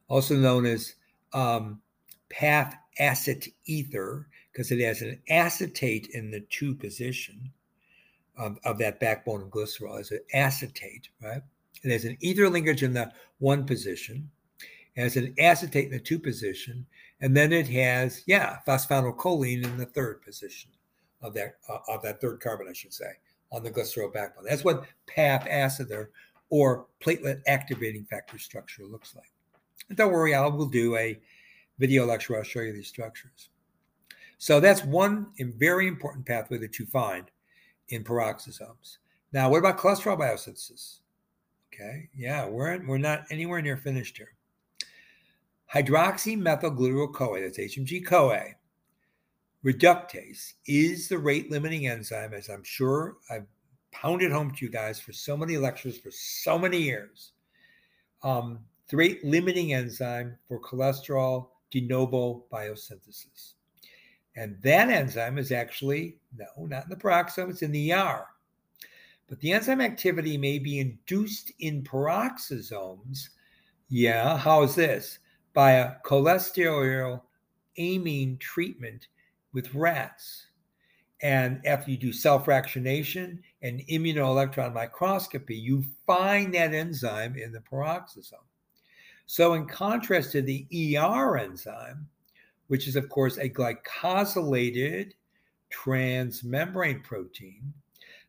also 0.06 0.36
known 0.36 0.66
as 0.66 0.96
um, 1.32 1.80
PAF 2.28 2.74
acet 3.00 3.50
ether, 3.64 4.28
because 4.52 4.70
it 4.70 4.80
has 4.80 5.00
an 5.00 5.18
acetate 5.30 6.08
in 6.08 6.30
the 6.30 6.42
two 6.50 6.74
position 6.74 7.50
of, 8.36 8.58
of 8.64 8.76
that 8.76 9.00
backbone 9.00 9.40
of 9.40 9.48
glycerol 9.48 9.98
as 9.98 10.10
an 10.10 10.20
acetate, 10.34 11.08
right? 11.22 11.40
It 11.82 11.90
has 11.90 12.04
an 12.04 12.18
ether 12.20 12.50
linkage 12.50 12.82
in 12.82 12.92
the 12.92 13.10
one 13.38 13.64
position, 13.64 14.30
it 14.94 15.04
has 15.04 15.16
an 15.16 15.34
acetate 15.38 15.86
in 15.86 15.92
the 15.92 15.98
two 15.98 16.18
position, 16.18 16.84
and 17.22 17.34
then 17.34 17.50
it 17.50 17.68
has, 17.68 18.24
yeah, 18.26 18.58
phosphatidylcholine 18.68 19.64
in 19.64 19.78
the 19.78 19.86
third 19.86 20.20
position 20.20 20.70
of 21.22 21.32
that 21.32 21.56
uh, 21.66 21.78
of 21.88 22.02
that 22.02 22.20
third 22.20 22.40
carbon, 22.40 22.66
I 22.68 22.74
should 22.74 22.92
say 22.92 23.14
on 23.52 23.62
the 23.62 23.70
glycerol 23.70 24.12
backbone. 24.12 24.44
That's 24.48 24.64
what 24.64 24.84
PAF 25.06 25.48
acid 25.48 25.90
or 26.50 26.86
platelet 27.00 27.40
activating 27.46 28.04
factor 28.04 28.38
structure 28.38 28.84
looks 28.84 29.14
like. 29.14 29.30
Don't 29.94 30.12
worry, 30.12 30.34
I 30.34 30.46
will 30.46 30.66
do 30.66 30.96
a 30.96 31.18
video 31.78 32.04
lecture. 32.04 32.36
I'll 32.36 32.42
show 32.42 32.60
you 32.60 32.72
these 32.72 32.88
structures. 32.88 33.50
So 34.38 34.60
that's 34.60 34.84
one 34.84 35.28
very 35.38 35.88
important 35.88 36.26
pathway 36.26 36.58
that 36.58 36.78
you 36.78 36.86
find 36.86 37.30
in 37.88 38.04
peroxisomes. 38.04 38.98
Now, 39.32 39.50
what 39.50 39.58
about 39.58 39.78
cholesterol 39.78 40.18
biosynthesis? 40.18 41.00
Okay, 41.72 42.08
yeah, 42.14 42.46
we're 42.46 42.84
we're 42.86 42.98
not 42.98 43.24
anywhere 43.30 43.62
near 43.62 43.76
finished 43.76 44.16
here. 44.16 44.34
Hydroxymethyl 45.72 47.12
CoA, 47.12 47.40
that's 47.40 47.58
HMG 47.58 48.04
CoA, 48.06 48.54
reductase 49.64 50.54
is 50.66 51.08
the 51.08 51.18
rate 51.18 51.50
limiting 51.50 51.86
enzyme, 51.86 52.34
as 52.34 52.48
I'm 52.48 52.64
sure 52.64 53.16
I've 53.30 53.46
pounded 53.90 54.30
home 54.30 54.52
to 54.52 54.64
you 54.64 54.70
guys 54.70 55.00
for 55.00 55.12
so 55.12 55.36
many 55.36 55.56
lectures 55.56 55.98
for 55.98 56.10
so 56.10 56.58
many 56.58 56.78
years. 56.78 57.32
Um, 58.22 58.60
the 58.88 58.96
rate 58.96 59.24
limiting 59.24 59.74
enzyme 59.74 60.38
for 60.46 60.60
cholesterol 60.60 61.48
de 61.70 61.80
novo 61.80 62.44
biosynthesis. 62.52 63.54
And 64.36 64.56
that 64.62 64.88
enzyme 64.88 65.38
is 65.38 65.50
actually, 65.50 66.18
no, 66.36 66.46
not 66.66 66.84
in 66.84 66.90
the 66.90 66.96
peroxisome, 66.96 67.50
it's 67.50 67.62
in 67.62 67.72
the 67.72 67.92
ER. 67.92 68.24
But 69.28 69.40
the 69.40 69.52
enzyme 69.52 69.80
activity 69.80 70.38
may 70.38 70.58
be 70.58 70.78
induced 70.78 71.52
in 71.58 71.82
peroxisomes. 71.82 73.28
Yeah, 73.88 74.38
how 74.38 74.62
is 74.62 74.74
this? 74.74 75.18
By 75.52 75.72
a 75.72 75.96
cholesterol 76.04 77.20
amine 77.76 78.38
treatment 78.38 79.08
with 79.52 79.74
rats. 79.74 80.46
And 81.20 81.60
after 81.66 81.90
you 81.90 81.96
do 81.96 82.12
self 82.12 82.46
fractionation 82.46 83.40
and 83.62 83.80
immunoelectron 83.88 84.72
microscopy, 84.72 85.56
you 85.56 85.84
find 86.06 86.54
that 86.54 86.74
enzyme 86.74 87.36
in 87.36 87.52
the 87.52 87.60
peroxisome. 87.60 88.44
So, 89.26 89.54
in 89.54 89.66
contrast 89.66 90.32
to 90.32 90.42
the 90.42 90.66
ER 90.96 91.36
enzyme, 91.36 92.08
which 92.68 92.86
is, 92.86 92.96
of 92.96 93.08
course, 93.08 93.36
a 93.36 93.48
glycosylated 93.48 95.12
transmembrane 95.72 97.02
protein, 97.02 97.72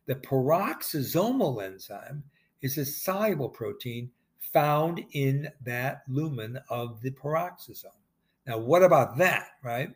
the 0.06 0.16
peroxisomal 0.16 1.64
enzyme 1.64 2.24
is 2.60 2.76
a 2.76 2.84
soluble 2.84 3.48
protein 3.48 4.10
found 4.52 5.04
in 5.12 5.48
that 5.64 6.02
lumen 6.08 6.58
of 6.68 7.00
the 7.02 7.10
peroxisome. 7.12 7.86
Now, 8.46 8.58
what 8.58 8.82
about 8.82 9.16
that, 9.18 9.50
right? 9.62 9.94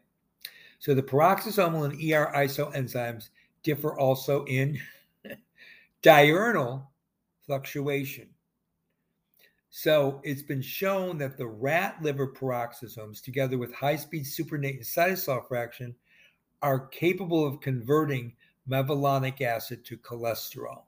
So 0.85 0.93
the 0.93 1.03
peroxisomal 1.03 1.87
and 1.87 1.95
ER 1.95 2.31
isoenzymes 2.37 3.31
differ 3.63 3.99
also 3.99 4.45
in 4.45 4.79
diurnal 6.03 6.91
fluctuation. 7.47 8.29
So 9.71 10.21
it's 10.25 10.43
been 10.43 10.61
shown 10.61 11.17
that 11.19 11.39
the 11.39 11.47
rat 11.47 12.03
liver 12.03 12.29
peroxisomes, 12.29 13.23
together 13.23 13.57
with 13.57 13.73
high 13.73 13.97
speed 13.97 14.25
supernatant 14.25 14.83
cytosol 14.83 15.49
fraction, 15.49 15.95
are 16.61 16.81
capable 16.89 17.47
of 17.47 17.63
converting 17.63 18.35
mevalonic 18.69 19.41
acid 19.41 19.87
to 19.87 19.97
cholesterol. 19.97 20.83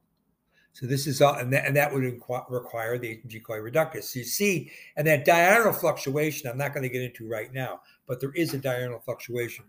So 0.75 0.85
this 0.85 1.07
is 1.07 1.23
all, 1.23 1.37
and 1.37 1.51
that, 1.55 1.65
and 1.65 1.75
that 1.75 1.91
would 1.91 2.03
inqu- 2.03 2.51
require 2.51 2.99
the 2.99 3.17
HMG 3.17 3.43
CoA 3.43 3.61
reductase. 3.61 4.05
So 4.05 4.19
you 4.19 4.27
see, 4.27 4.71
and 4.99 5.07
that 5.07 5.25
diurnal 5.25 5.73
fluctuation, 5.73 6.51
I'm 6.51 6.59
not 6.59 6.75
going 6.75 6.83
to 6.83 6.91
get 6.91 7.01
into 7.01 7.27
right 7.27 7.51
now, 7.51 7.81
but 8.07 8.21
there 8.21 8.33
is 8.33 8.53
a 8.53 8.59
diurnal 8.59 9.01
fluctuation 9.01 9.65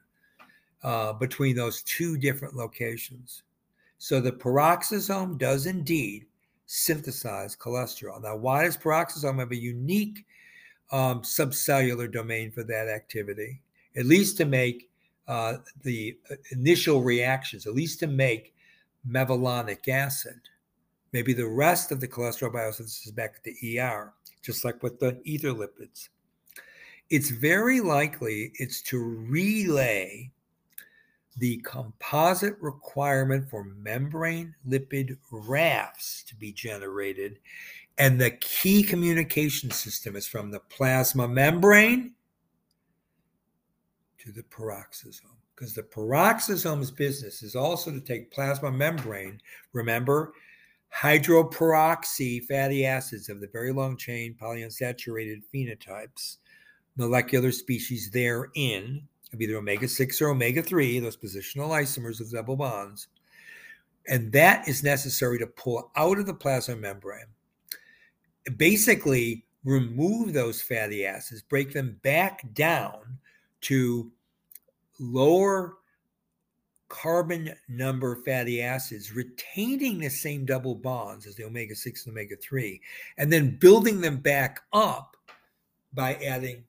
uh, 0.84 1.14
between 1.14 1.56
those 1.56 1.82
two 1.84 2.18
different 2.18 2.56
locations. 2.56 3.44
So 3.98 4.22
the 4.22 4.32
peroxisome 4.32 5.38
does 5.38 5.66
indeed 5.66 6.26
synthesize 6.68 7.56
cholesterol. 7.56 8.22
Now, 8.22 8.36
why 8.36 8.64
does 8.64 8.78
peroxisome 8.78 9.40
have 9.40 9.52
a 9.52 9.56
unique 9.56 10.26
um, 10.92 11.22
subcellular 11.22 12.12
domain 12.12 12.52
for 12.52 12.64
that 12.64 12.88
activity? 12.88 13.62
At 13.96 14.06
least 14.06 14.38
to 14.38 14.46
make 14.46 14.90
uh, 15.28 15.58
the 15.84 16.18
uh, 16.32 16.36
initial 16.52 17.02
reactions, 17.02 17.66
at 17.66 17.74
least 17.74 18.00
to 18.00 18.08
make 18.08 18.54
mevalonic 19.10 19.88
acid. 19.88 20.40
Maybe 21.14 21.34
the 21.34 21.48
rest 21.48 21.92
of 21.92 22.00
the 22.00 22.08
cholesterol 22.08 22.54
biosynthesis 22.54 23.08
is 23.08 23.12
back 23.12 23.36
at 23.38 23.44
the 23.44 23.80
ER, 23.80 24.14
just 24.42 24.64
like 24.64 24.84
with 24.84 25.00
the 25.00 25.20
ether 25.24 25.54
lipids. 25.54 26.10
It's 27.10 27.30
very 27.30 27.80
likely 27.80 28.52
it's 28.56 28.82
to 28.84 29.00
relay 29.00 30.32
the 31.38 31.58
composite 31.58 32.56
requirement 32.60 33.50
for 33.50 33.64
membrane 33.64 34.56
lipid 34.68 35.18
rafts 35.32 36.24
to 36.24 36.36
be 36.36 36.52
generated. 36.52 37.40
And 37.98 38.20
the 38.20 38.32
key 38.32 38.84
communication 38.84 39.72
system 39.72 40.16
is 40.16 40.28
from 40.28 40.52
the 40.52 40.60
plasma 40.60 41.28
membrane 41.28 42.14
to 44.20 44.32
the 44.32 44.44
peroxisome. 44.44 45.36
Because 45.56 45.74
the 45.74 45.84
peroxisome's 45.84 46.92
business 46.92 47.42
is 47.42 47.56
also 47.56 47.92
to 47.92 48.00
take 48.00 48.32
plasma 48.32 48.72
membrane, 48.72 49.42
remember, 49.74 50.34
hydroperoxy 50.96 52.44
fatty 52.44 52.86
acids 52.86 53.30
of 53.30 53.42
the 53.42 53.48
very 53.48 53.72
long 53.72 53.98
chain 53.98 54.36
polyunsaturated 54.40 55.42
phenotypes, 55.54 56.38
molecular 56.96 57.52
species 57.52 58.12
therein, 58.12 59.08
of 59.34 59.42
either 59.42 59.58
omega 59.58 59.88
6 59.88 60.22
or 60.22 60.30
omega 60.30 60.62
3, 60.62 61.00
those 61.00 61.18
positional 61.18 61.70
isomers 61.70 62.22
of 62.22 62.32
double 62.32 62.56
bonds. 62.56 63.08
And 64.08 64.32
that 64.32 64.68
is 64.68 64.84
necessary 64.84 65.38
to 65.40 65.48
pull 65.48 65.92
out 65.96 66.18
of 66.18 66.26
the 66.26 66.34
plasma 66.34 66.76
membrane, 66.76 67.26
basically 68.56 69.46
remove 69.66 70.32
those 70.32 70.62
fatty 70.62 71.06
acids, 71.06 71.42
break 71.42 71.74
them 71.74 72.00
back 72.04 72.42
down 72.54 73.18
to 73.62 74.10
lower 75.00 75.76
carbon 76.90 77.54
number 77.68 78.16
fatty 78.24 78.62
acids, 78.62 79.12
retaining 79.12 80.00
the 80.00 80.10
same 80.10 80.46
double 80.46 80.76
bonds 80.76 81.28
as 81.28 81.36
the 81.36 81.44
omega 81.44 81.76
6 81.76 82.06
and 82.06 82.14
omega 82.14 82.38
3, 82.38 82.80
and 83.18 83.32
then 83.32 83.58
building 83.58 84.00
them 84.00 84.18
back 84.18 84.62
up 84.72 85.18
by 85.94 86.16
adding 86.16 86.64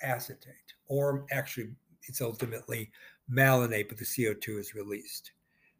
acetate 0.00 0.54
or 0.88 1.26
actually 1.30 1.70
it's 2.04 2.20
ultimately 2.20 2.90
malonate, 3.28 3.88
but 3.88 3.98
the 3.98 4.04
CO2 4.04 4.58
is 4.58 4.74
released. 4.74 5.32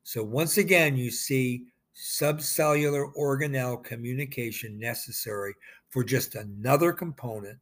So 0.05 0.23
once 0.23 0.59
again, 0.59 0.97
you 0.97 1.11
see 1.11 1.67
subcellular 1.95 3.15
organelle 3.15 3.83
communication 3.85 4.79
necessary 4.79 5.55
for 5.91 6.03
just 6.03 6.35
another 6.35 6.93
component 6.93 7.59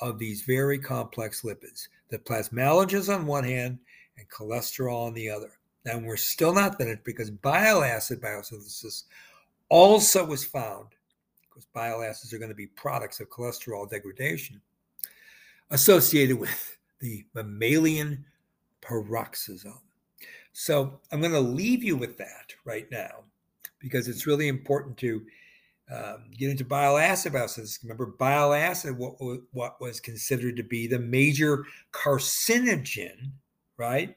of 0.00 0.18
these 0.18 0.42
very 0.42 0.78
complex 0.78 1.42
lipids. 1.42 1.88
The 2.08 2.18
plasmalogens 2.18 3.12
on 3.14 3.26
one 3.26 3.44
hand 3.44 3.78
and 4.16 4.28
cholesterol 4.28 5.06
on 5.06 5.14
the 5.14 5.30
other. 5.30 5.52
And 5.84 6.04
we're 6.06 6.16
still 6.16 6.52
not 6.52 6.76
finished 6.76 7.04
because 7.04 7.30
bile 7.30 7.82
acid 7.82 8.20
biosynthesis 8.20 9.04
also 9.68 10.24
was 10.24 10.44
found, 10.44 10.88
because 11.42 11.64
bile 11.66 12.02
acids 12.02 12.32
are 12.32 12.38
going 12.38 12.50
to 12.50 12.54
be 12.54 12.66
products 12.66 13.20
of 13.20 13.30
cholesterol 13.30 13.88
degradation, 13.88 14.60
associated 15.70 16.38
with 16.38 16.77
the 17.00 17.24
mammalian 17.34 18.24
peroxisome. 18.82 19.80
So 20.52 21.00
I'm 21.12 21.20
going 21.20 21.32
to 21.32 21.40
leave 21.40 21.84
you 21.84 21.96
with 21.96 22.18
that 22.18 22.54
right 22.64 22.90
now 22.90 23.24
because 23.78 24.08
it's 24.08 24.26
really 24.26 24.48
important 24.48 24.96
to 24.98 25.22
um, 25.90 26.24
get 26.36 26.50
into 26.50 26.64
bile 26.64 26.98
acid 26.98 27.32
biosynthesis. 27.32 27.82
Remember, 27.82 28.06
bile 28.06 28.52
acid, 28.52 28.98
what, 28.98 29.14
what 29.52 29.80
was 29.80 30.00
considered 30.00 30.56
to 30.56 30.62
be 30.62 30.86
the 30.86 30.98
major 30.98 31.64
carcinogen, 31.92 33.30
right, 33.76 34.16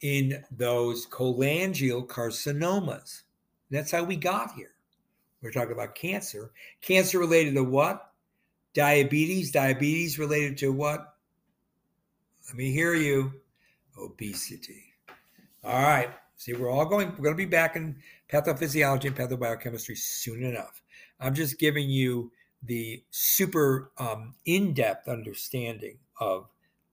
in 0.00 0.44
those 0.50 1.06
cholangiocarcinomas. 1.06 2.06
carcinomas. 2.08 3.22
that's 3.70 3.90
how 3.90 4.02
we 4.04 4.16
got 4.16 4.52
here. 4.52 4.72
We're 5.42 5.50
talking 5.50 5.72
about 5.72 5.94
cancer. 5.94 6.52
Cancer 6.80 7.18
related 7.18 7.54
to 7.54 7.64
what? 7.64 8.12
Diabetes. 8.74 9.50
Diabetes 9.50 10.18
related 10.18 10.56
to 10.58 10.72
what? 10.72 11.11
Let 12.46 12.56
me 12.56 12.70
hear 12.70 12.94
you. 12.94 13.32
Obesity. 13.98 14.94
All 15.64 15.82
right. 15.82 16.10
See, 16.36 16.54
we're 16.54 16.70
all 16.70 16.86
going, 16.86 17.10
we're 17.10 17.24
going 17.24 17.36
to 17.36 17.44
be 17.44 17.44
back 17.44 17.76
in 17.76 17.96
pathophysiology 18.30 19.04
and 19.06 19.16
pathobiochemistry 19.16 19.96
soon 19.96 20.42
enough. 20.44 20.82
I'm 21.20 21.34
just 21.34 21.58
giving 21.58 21.88
you 21.88 22.32
the 22.64 23.02
super 23.10 23.92
um, 23.98 24.34
in 24.44 24.74
depth 24.74 25.08
understanding 25.08 25.98
of 26.20 26.48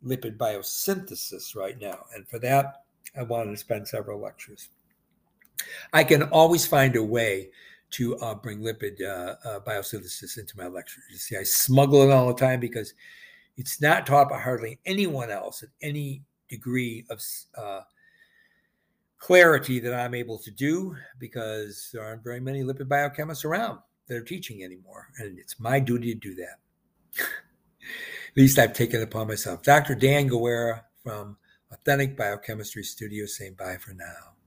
lipid 0.06 0.38
biosynthesis 0.38 1.56
right 1.56 1.80
now. 1.80 2.06
And 2.14 2.28
for 2.28 2.40
that, 2.40 2.84
I 3.18 3.24
wanted 3.24 3.52
to 3.52 3.58
spend 3.58 3.88
several 3.88 4.20
lectures. 4.20 4.70
I 5.94 6.04
can 6.04 6.24
always 6.24 6.66
find 6.66 6.96
a 6.96 7.04
way 7.04 7.50
to 7.92 8.18
uh, 8.18 8.36
bring 8.36 8.60
lipid 8.60 9.02
uh, 9.02 9.36
uh, 9.48 9.60
biosynthesis 9.62 10.38
into 10.38 10.58
my 10.58 10.68
lectures. 10.68 11.04
You 11.10 11.18
see, 11.18 11.38
I 11.38 11.44
smuggle 11.44 12.04
it 12.04 12.12
all 12.12 12.28
the 12.28 12.40
time 12.40 12.60
because 12.60 12.94
it's 13.60 13.82
not 13.82 14.08
taught 14.08 14.30
by 14.30 14.40
hardly 14.40 14.80
anyone 14.86 15.30
else 15.30 15.64
at 15.64 15.70
any 15.82 16.24
degree 16.48 17.06
of 17.10 17.22
uh, 17.58 17.82
clarity 19.18 19.82
that 19.82 19.94
I'm 19.94 20.16
able 20.16 20.38
to 20.40 20.50
do 20.50 20.96
because 21.20 21.90
there 21.94 22.02
aren't 22.02 22.24
very 22.24 22.40
many 22.40 22.64
lipid 22.64 22.88
biochemists 22.88 23.44
around 23.44 23.80
that 24.08 24.16
are 24.16 24.24
teaching 24.24 24.64
anymore. 24.64 25.10
And 25.18 25.38
it's 25.38 25.60
my 25.60 25.78
duty 25.82 26.14
to 26.14 26.20
do 26.20 26.36
that. 26.36 26.56
at 27.20 28.38
least 28.38 28.58
I've 28.58 28.74
taken 28.74 29.02
it 29.02 29.04
upon 29.04 29.28
myself. 29.28 29.62
Dr. 29.62 29.94
Dan 29.94 30.28
Guerra 30.28 30.86
from 31.04 31.36
Authentic 31.70 32.16
Biochemistry 32.16 32.84
Studio 32.84 33.26
saying 33.26 33.56
bye 33.60 33.78
for 33.78 33.94
now. 33.94 34.39